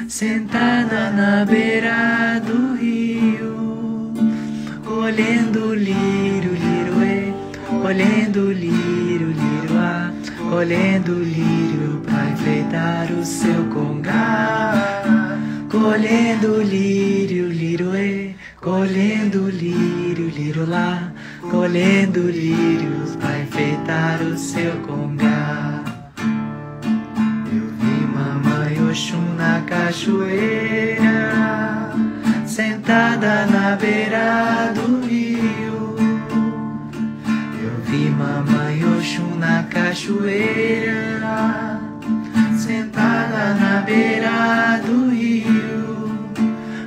[0.07, 4.13] sentada na beira do rio,
[4.85, 7.33] colhendo lírio, lírio e,
[7.81, 8.92] colhendo lírio, lírio
[10.53, 14.71] colhendo lírio pra enfeitar o seu congá,
[15.67, 21.11] colhendo lírio, lírio e, colhendo lírio, lírio lá,
[21.49, 25.83] colhendo lírios pra enfeitar o seu congá.
[27.51, 31.31] Eu vi mamãe Oxum na cachoeira,
[32.45, 34.82] sentada na beira do
[39.73, 41.25] cachoeira,
[42.55, 46.29] sentada na beira do rio,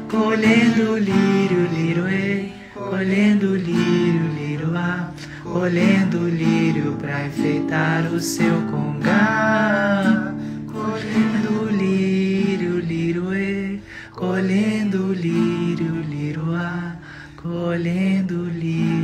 [0.09, 5.11] colhendo lírio, e, colhendo lírio, lírio a,
[5.43, 10.33] colhendo lírio pra enfeitar o seu congá,
[10.73, 13.81] colhendo lírio, e,
[14.13, 16.95] colhendo lírio, lírio a,
[17.37, 18.96] colhendo lírio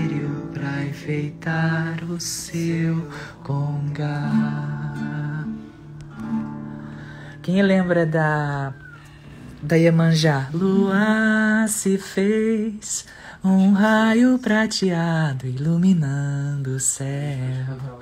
[1.02, 3.08] enfeitar o seu
[3.42, 5.44] congá.
[7.42, 8.72] Quem lembra da
[9.60, 10.48] da Iemanjá?
[10.54, 13.04] Lua se fez
[13.42, 17.98] um raio prateado iluminando o céu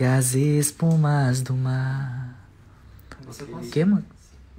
[0.00, 2.34] e as espumas do mar.
[3.26, 3.84] Você Que, consegue.
[3.84, 4.04] mano?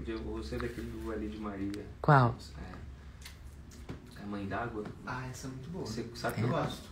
[0.06, 1.86] Eu gostei daquele do Ali de Maria.
[2.02, 2.36] Qual?
[2.60, 4.84] É, a mãe d'água.
[5.08, 5.86] Ah, essa é muito boa.
[5.86, 6.44] Você sabe que É.
[6.44, 6.87] eu gosto.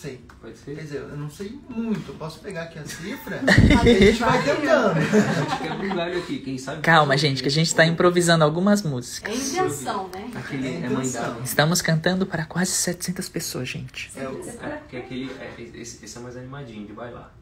[0.00, 0.18] Sei.
[0.40, 0.80] Pode Quer ser?
[0.80, 2.10] dizer, eu não sei muito.
[2.12, 4.96] Eu posso pegar aqui a cifra a gente vai tentando.
[4.98, 6.80] Acho que é um galho aqui, quem sabe.
[6.82, 9.30] Calma, gente, que a gente tá improvisando algumas músicas.
[9.30, 10.30] É intenção, né?
[10.34, 11.22] Aquele É é mãe intenção.
[11.22, 11.42] d'água.
[11.44, 14.10] Estamos cantando para quase 700 pessoas, gente.
[14.16, 15.30] É, o- É, porque aquele.
[15.38, 17.34] É, esse, esse é mais animadinho, de bailar.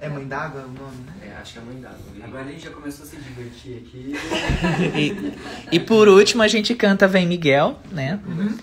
[0.00, 1.12] é Mãe d'Água o nome, né?
[1.28, 1.98] É, acho que é mãe d'água.
[2.24, 4.14] Agora a gente já começou a se divertir aqui.
[4.96, 8.18] E, e por último, a gente canta Vem Miguel, né?
[8.26, 8.56] Uhum.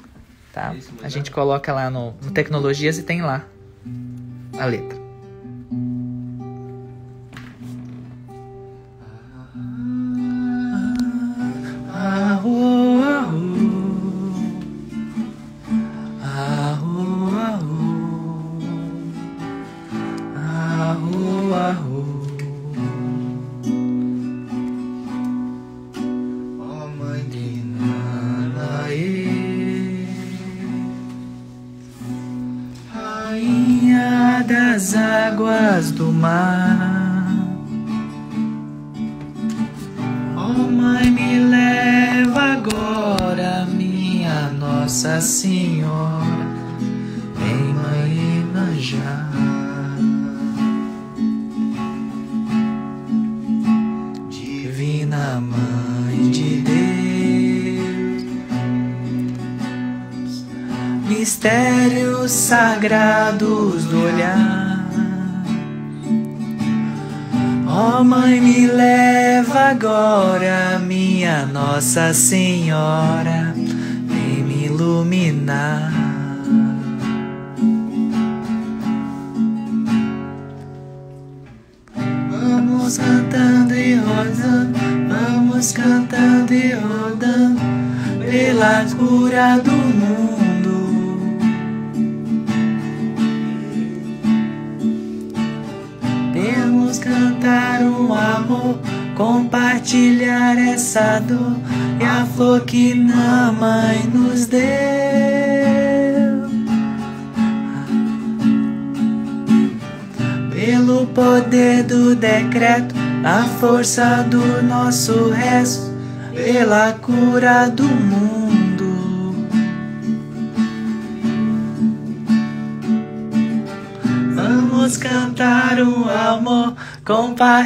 [0.55, 0.73] Tá?
[1.03, 3.45] A gente coloca lá no, no Tecnologias e tem lá
[4.57, 5.04] a letra.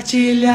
[0.09, 0.48] Compartilhar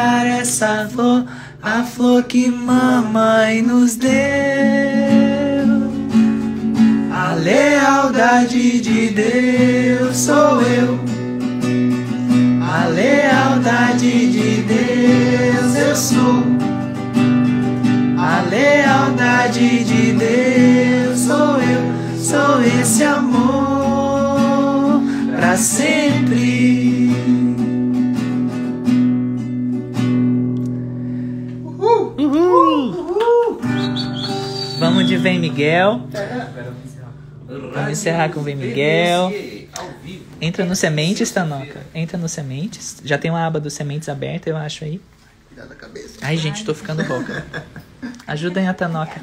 [37.95, 39.33] encerrar com Vem Miguel.
[39.77, 40.25] Ao vivo.
[40.41, 41.81] Entra no Sementes, Tanoca.
[41.95, 42.99] Entra no Sementes.
[43.05, 45.01] Já tem uma aba do Sementes aberta, eu acho aí.
[45.49, 46.19] Cuidado da cabeça.
[46.23, 47.45] Ai, gente, tô ficando rouca.
[48.27, 49.21] Ajudem a Tanoca.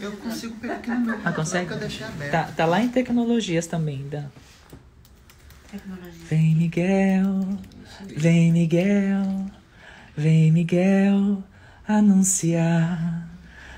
[0.00, 1.70] Eu consigo pegar aqui no meu Ah, consegue?
[2.30, 4.24] Tá, tá lá em tecnologias também, Dan.
[5.70, 6.12] tecnologia.
[6.28, 7.58] Vem Miguel,
[8.16, 9.46] vem Miguel,
[10.16, 11.42] vem Miguel
[11.86, 13.28] anunciar.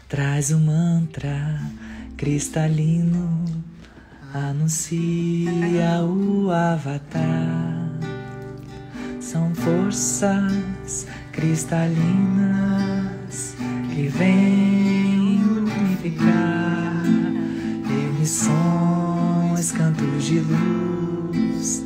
[0.09, 1.61] Traz o mantra
[2.17, 3.45] cristalino,
[4.35, 7.89] anuncia o avatar.
[9.21, 11.95] São forças cristalinas
[13.95, 17.05] que vêm unificar
[17.89, 21.85] emissões, cantos de luz.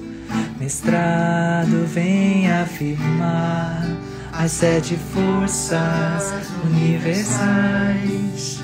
[0.58, 3.86] Mestrado vem afirmar
[4.32, 6.32] as sete forças
[6.64, 8.58] universais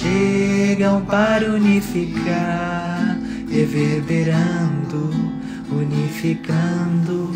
[0.00, 2.89] chegam para unificar,
[3.50, 5.10] reverberando,
[5.70, 7.32] unificando,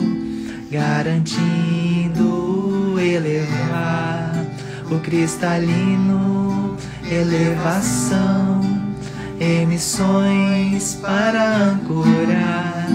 [0.71, 2.25] garantindo
[3.01, 4.47] elevar
[4.91, 6.77] o cristalino,
[7.11, 8.61] elevação,
[9.41, 12.87] emissões para ancorar,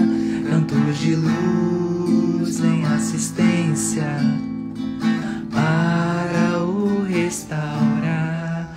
[0.48, 4.16] cantos de luz em assistência
[5.50, 8.74] para o restaurar.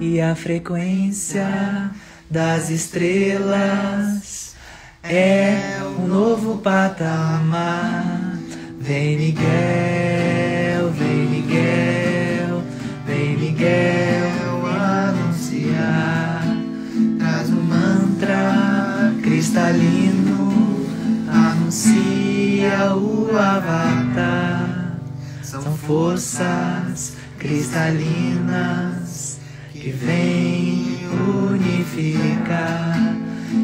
[0.00, 1.90] E a frequência
[2.32, 4.54] das estrelas
[5.02, 8.38] é um novo patamar.
[8.80, 12.62] Vem Miguel, vem Miguel,
[13.06, 16.42] vem Miguel anunciar.
[17.18, 20.86] Traz um mantra cristalino
[21.30, 24.96] anuncia o avatar.
[25.42, 29.01] São forças cristalinas
[29.82, 30.96] que vêm
[31.50, 32.96] unificar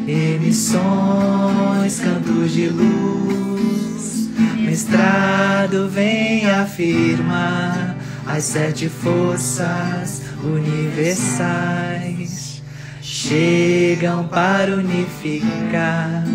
[0.05, 4.29] emissões, cantos de luz.
[4.57, 7.95] Mestrado vem afirmar
[8.27, 12.61] as sete forças universais
[13.01, 16.25] chegam para unificar,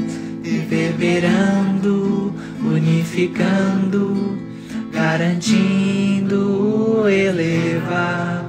[0.42, 2.32] reverberando,
[2.64, 4.38] unificando,
[4.90, 8.43] garantindo o elevar.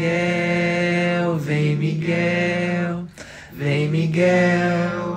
[0.00, 3.04] Miguel, vem Miguel,
[3.52, 5.14] vem Miguel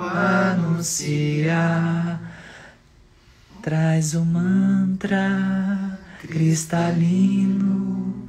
[0.52, 2.20] anunciar.
[3.62, 5.98] Traz o mantra
[6.28, 8.28] cristalino,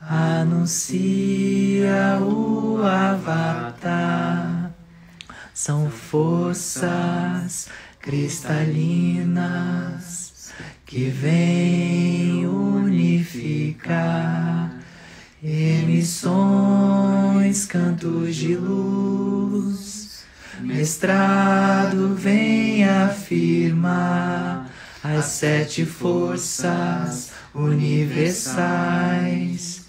[0.00, 4.72] anuncia o avatar.
[5.52, 7.68] São forças
[8.00, 10.54] cristalinas
[10.86, 14.71] que vêm unificar
[15.42, 16.36] emissões,
[17.66, 20.22] cantos de luz.
[20.60, 24.70] Mestrado vem afirmar
[25.02, 29.82] as sete forças universais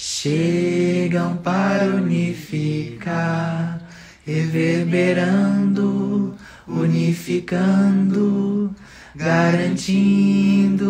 [0.00, 3.80] chegam para unificar,
[4.24, 8.72] reverberando, unificando,
[9.14, 10.84] garantindo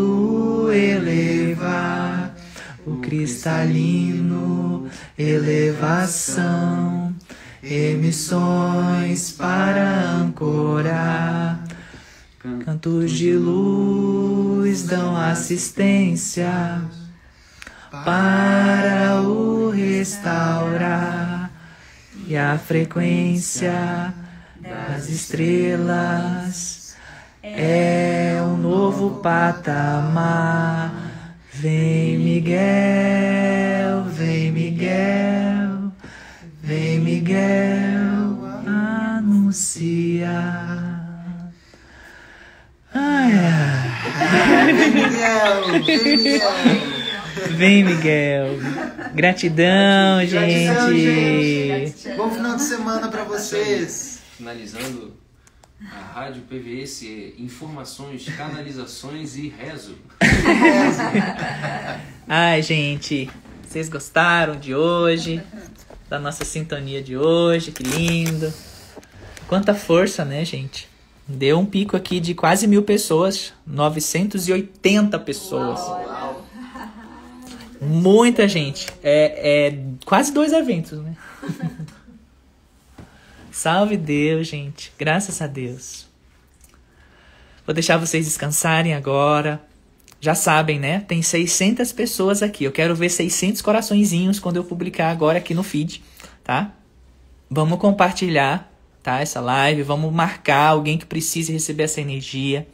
[0.64, 2.27] o elevar,
[2.92, 4.88] o cristalino,
[5.18, 7.14] elevação,
[7.62, 11.64] emissões para ancorar.
[12.64, 16.80] Cantos de luz dão assistência
[17.90, 21.50] para o restaurar
[22.26, 24.14] e a frequência
[24.60, 26.94] das estrelas
[27.42, 31.07] é um novo patamar.
[31.60, 35.92] Vem Miguel, vem Miguel,
[36.62, 38.38] vem Miguel
[39.16, 40.30] anunciar.
[42.94, 44.72] Ai, ai.
[44.92, 46.52] Miguel, vem, Miguel.
[47.56, 48.58] Vem, Miguel.
[49.14, 51.96] Gratidão, Gratidão, gente.
[51.96, 52.16] gente.
[52.16, 54.20] Bom final de semana pra vocês.
[54.36, 55.12] Finalizando
[55.86, 59.94] a Rádio PVS, é informações, canalizações e rezo.
[62.26, 63.30] Ai, gente.
[63.62, 65.40] Vocês gostaram de hoje?
[66.08, 67.70] Da nossa sintonia de hoje?
[67.70, 68.52] Que lindo.
[69.46, 70.88] Quanta força, né, gente?
[71.26, 73.52] Deu um pico aqui de quase mil pessoas.
[73.66, 75.80] 980 pessoas.
[77.80, 78.88] Muita gente.
[79.02, 81.14] É, é quase dois eventos, né?
[83.58, 84.92] Salve Deus, gente.
[84.96, 86.06] Graças a Deus.
[87.66, 89.60] Vou deixar vocês descansarem agora.
[90.20, 91.00] Já sabem, né?
[91.00, 92.62] Tem 600 pessoas aqui.
[92.62, 96.04] Eu quero ver 600 coraçõezinhos quando eu publicar agora aqui no feed,
[96.44, 96.72] tá?
[97.50, 98.72] Vamos compartilhar,
[99.02, 99.18] tá?
[99.18, 99.82] Essa live.
[99.82, 102.64] Vamos marcar alguém que precise receber essa energia,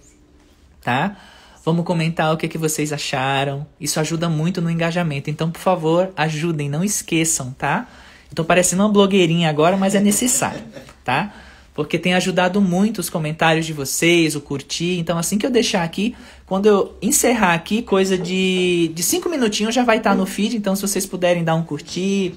[0.83, 1.17] tá?
[1.65, 3.67] Vamos comentar o que, que vocês acharam.
[3.81, 5.31] Isso ajuda muito no engajamento.
[5.31, 7.89] Então, por favor, ajudem, não esqueçam, tá?
[8.35, 10.61] Eu tô parecendo uma blogueirinha agora, mas é necessário,
[11.05, 11.33] tá?
[11.73, 14.99] Porque tem ajudado muito os comentários de vocês, o curtir.
[14.99, 19.73] Então, assim que eu deixar aqui, quando eu encerrar aqui, coisa de, de cinco minutinhos
[19.73, 20.57] já vai estar no feed.
[20.57, 22.35] Então, se vocês puderem dar um curtir,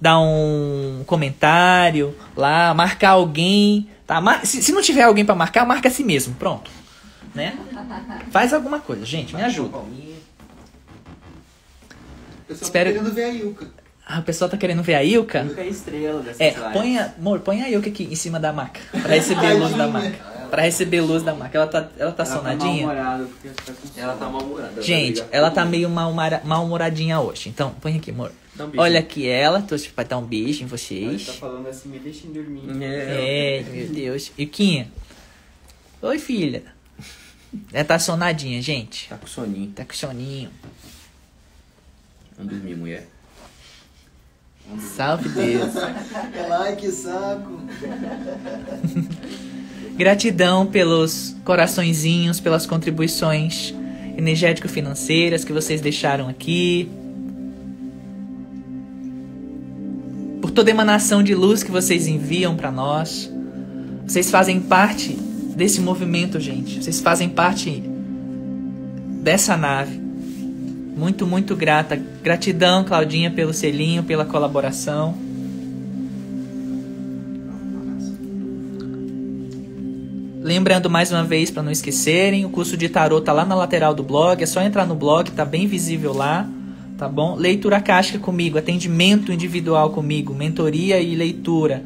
[0.00, 4.20] dar um comentário lá, marcar alguém, tá?
[4.42, 6.68] Se, se não tiver alguém pra marcar, marca a si mesmo, pronto.
[7.32, 7.56] Né?
[8.32, 9.78] Faz alguma coisa, gente, me ajuda.
[9.78, 9.84] O
[12.48, 13.85] pessoal Espero- tá querendo ver a Yuka.
[14.08, 15.42] Ah, o pessoal tá querendo ver a Ilka?
[15.42, 16.72] Nunca é estrela dessa É, lives.
[16.72, 18.80] põe a, amor, põe a Ilka aqui em cima da maca.
[19.02, 20.36] Pra receber a luz da maca.
[20.48, 21.58] Pra receber luz da maca.
[21.58, 22.86] Ela tá, ela tá Ela sonadinha?
[22.86, 24.80] mal-humorada porque tá Ela tá mal-humorada.
[24.80, 27.48] Gente, ela tá meio mal-humora- mal-humoradinha hoje.
[27.48, 28.30] Então, põe aqui, amor.
[28.60, 28.70] Um.
[28.78, 31.28] Olha aqui ela, tô, vai dar um beijo em Ela tá vocês.
[31.38, 32.62] falando assim, me deixem dormir.
[32.80, 34.30] É, meu Deus.
[34.38, 34.86] Ilquinha.
[36.00, 36.62] Oi, filha.
[37.72, 39.08] Ela tá sonadinha, gente.
[39.08, 39.72] Tá com soninho.
[39.72, 40.48] Tá com soninho.
[42.38, 43.08] Vamos dormir, mulher.
[44.78, 45.72] Salve Deus.
[46.60, 47.60] Ai, que saco.
[49.96, 53.74] Gratidão pelos coraçõezinhos, pelas contribuições
[54.16, 56.88] energético-financeiras que vocês deixaram aqui.
[60.42, 63.30] Por toda emanação de luz que vocês enviam para nós.
[64.06, 65.12] Vocês fazem parte
[65.56, 66.82] desse movimento, gente.
[66.82, 67.82] Vocês fazem parte
[69.22, 70.05] dessa nave.
[70.96, 72.00] Muito, muito grata.
[72.22, 75.14] Gratidão, Claudinha, pelo selinho, pela colaboração.
[80.42, 83.92] Lembrando mais uma vez para não esquecerem, o curso de tarô tá lá na lateral
[83.92, 86.48] do blog, é só entrar no blog, tá bem visível lá,
[86.96, 87.34] tá bom?
[87.34, 91.82] Leitura caixa comigo, atendimento individual comigo, mentoria e leitura.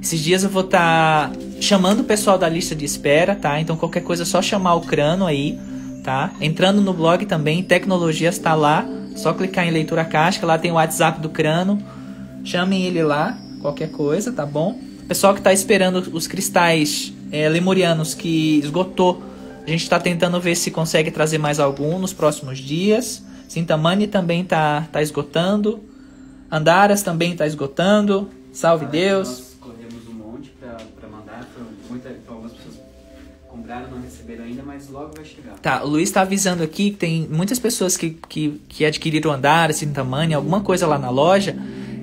[0.00, 3.58] Esses dias eu vou estar tá chamando o pessoal da lista de espera, tá?
[3.60, 5.58] Então qualquer coisa é só chamar o Crano aí,
[6.02, 6.32] tá?
[6.40, 10.74] Entrando no blog também, tecnologias tá lá, só clicar em leitura caixa, lá tem o
[10.74, 11.82] WhatsApp do Crano.
[12.44, 14.78] Chamem ele lá, qualquer coisa, tá bom?
[15.06, 19.22] Pessoal que está esperando os cristais é, lemurianos que esgotou,
[19.66, 23.22] a gente está tentando ver se consegue trazer mais algum nos próximos dias.
[23.46, 25.80] Sintamani também está tá esgotando.
[26.50, 28.28] Andaras também está esgotando.
[28.52, 29.51] Salve Deus.
[33.80, 35.54] Não receberam ainda, mas logo vai chegar.
[35.60, 39.76] Tá, o Luiz está avisando aqui que tem muitas pessoas que, que, que adquiriram Andaras,
[39.76, 41.56] Sintamani, alguma coisa lá na loja.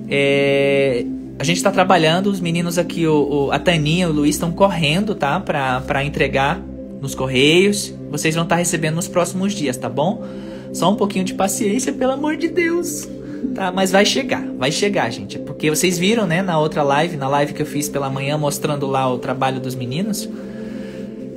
[0.08, 1.04] É,
[1.38, 4.52] a gente está trabalhando, os meninos aqui, o, o, a Taninha e o Luiz estão
[4.52, 5.40] correndo, tá?
[5.40, 6.60] Pra, pra entregar
[7.00, 7.94] nos correios.
[8.10, 10.24] Vocês vão estar tá recebendo nos próximos dias, tá bom?
[10.72, 13.08] Só um pouquinho de paciência, pelo amor de Deus.
[13.54, 15.38] Tá, mas vai chegar, vai chegar, gente.
[15.38, 18.86] Porque vocês viram, né, na outra live, na live que eu fiz pela manhã, mostrando
[18.86, 20.28] lá o trabalho dos meninos.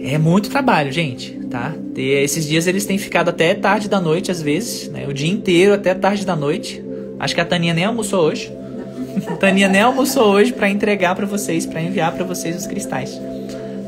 [0.05, 1.73] É muito trabalho, gente, tá?
[1.95, 5.07] E esses dias eles têm ficado até tarde da noite, às vezes, né?
[5.07, 6.83] O dia inteiro até tarde da noite.
[7.17, 8.51] Acho que a Taninha nem almoçou hoje.
[9.39, 13.17] Taninha nem almoçou hoje para entregar para vocês, para enviar para vocês os cristais.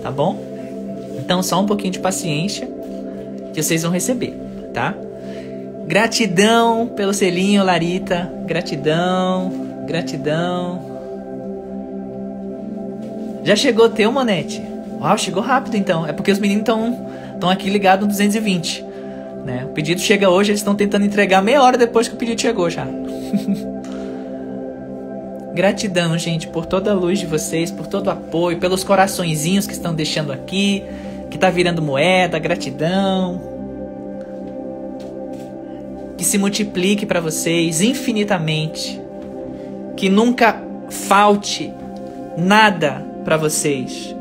[0.02, 0.42] Tá bom?
[1.20, 2.66] Então só um pouquinho de paciência
[3.54, 4.34] que vocês vão receber,
[4.74, 4.96] tá?
[5.86, 8.32] Gratidão pelo selinho, Larita.
[8.46, 9.52] Gratidão,
[9.86, 10.96] gratidão.
[13.44, 14.75] Já chegou teu, Monete?
[15.06, 16.08] Uau, chegou rápido então.
[16.08, 18.84] É porque os meninos estão aqui ligados no 220.
[19.46, 19.64] Né?
[19.66, 22.68] O pedido chega hoje, eles estão tentando entregar meia hora depois que o pedido chegou
[22.72, 22.88] já.
[25.54, 29.74] Gratidão, gente, por toda a luz de vocês, por todo o apoio, pelos coraçõezinhos que
[29.74, 30.84] estão deixando aqui,
[31.30, 33.40] que tá virando moeda, gratidão.
[36.18, 39.00] Que se multiplique para vocês infinitamente.
[39.96, 40.60] Que nunca
[40.90, 41.72] falte
[42.36, 44.15] nada para vocês.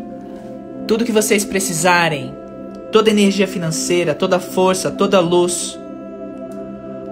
[0.86, 2.34] Tudo que vocês precisarem,
[2.92, 5.78] toda energia financeira, toda força, toda luz,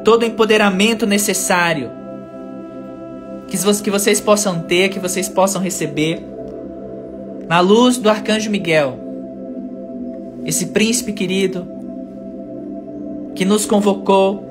[0.04, 1.90] todo empoderamento necessário.
[3.48, 6.22] Que vocês possam ter, que vocês possam receber,
[7.48, 8.98] na luz do arcanjo Miguel,
[10.44, 11.66] esse príncipe querido,
[13.34, 14.44] que nos convocou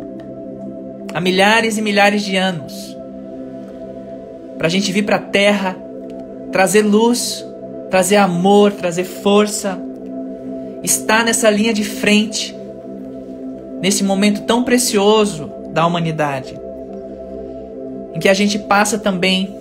[1.14, 2.95] há milhares e milhares de anos,
[4.57, 5.76] para a gente vir para a terra,
[6.52, 7.45] trazer luz,
[7.91, 9.77] trazer amor, trazer força,
[10.81, 12.55] estar nessa linha de frente,
[13.81, 16.57] nesse momento tão precioso da humanidade.
[18.15, 19.53] Em que a gente passa também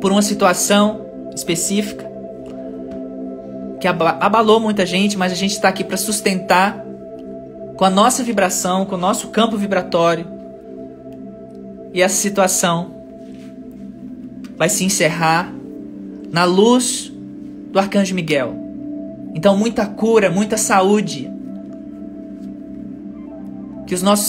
[0.00, 1.02] por uma situação
[1.34, 2.10] específica.
[3.78, 6.82] Que abalou muita gente, mas a gente está aqui para sustentar
[7.76, 10.26] com a nossa vibração, com o nosso campo vibratório.
[11.92, 12.90] E essa situação
[14.56, 15.52] vai se encerrar
[16.32, 17.12] na luz
[17.70, 18.56] do Arcanjo Miguel.
[19.34, 21.30] Então, muita cura, muita saúde.
[23.86, 24.26] Que os nossos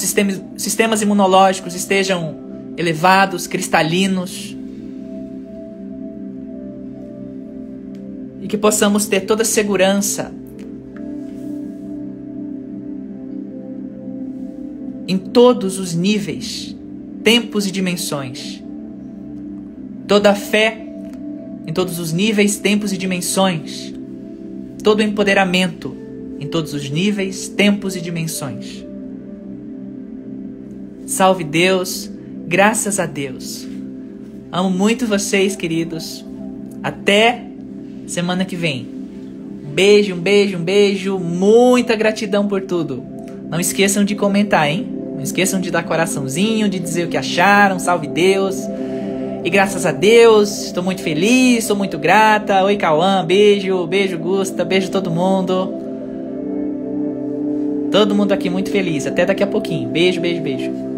[0.57, 2.35] sistemas, imunológicos estejam
[2.75, 4.55] elevados, cristalinos.
[8.41, 10.31] E que possamos ter toda segurança
[15.07, 16.75] em todos os níveis,
[17.23, 18.61] tempos e dimensões.
[20.05, 20.92] Toda a fé
[21.67, 23.93] em todos os níveis, tempos e dimensões.
[24.83, 25.95] Todo o empoderamento
[26.39, 28.83] em todos os níveis, tempos e dimensões.
[31.05, 32.09] Salve Deus
[32.45, 33.65] Graças a Deus.
[34.51, 36.23] Amo muito vocês, queridos.
[36.83, 37.41] Até
[38.05, 38.87] semana que vem.
[39.65, 41.17] Um beijo, um beijo, um beijo.
[41.17, 43.03] Muita gratidão por tudo.
[43.49, 44.87] Não esqueçam de comentar, hein?
[45.15, 47.79] Não esqueçam de dar coraçãozinho, de dizer o que acharam.
[47.79, 48.57] Salve Deus.
[49.43, 52.63] E graças a Deus, estou muito feliz, estou muito grata.
[52.63, 55.73] Oi, Cauã, beijo, beijo, Gusta, beijo todo mundo.
[57.91, 59.05] Todo mundo aqui muito feliz.
[59.05, 59.89] Até daqui a pouquinho.
[59.89, 60.92] Beijo, beijo, beijo.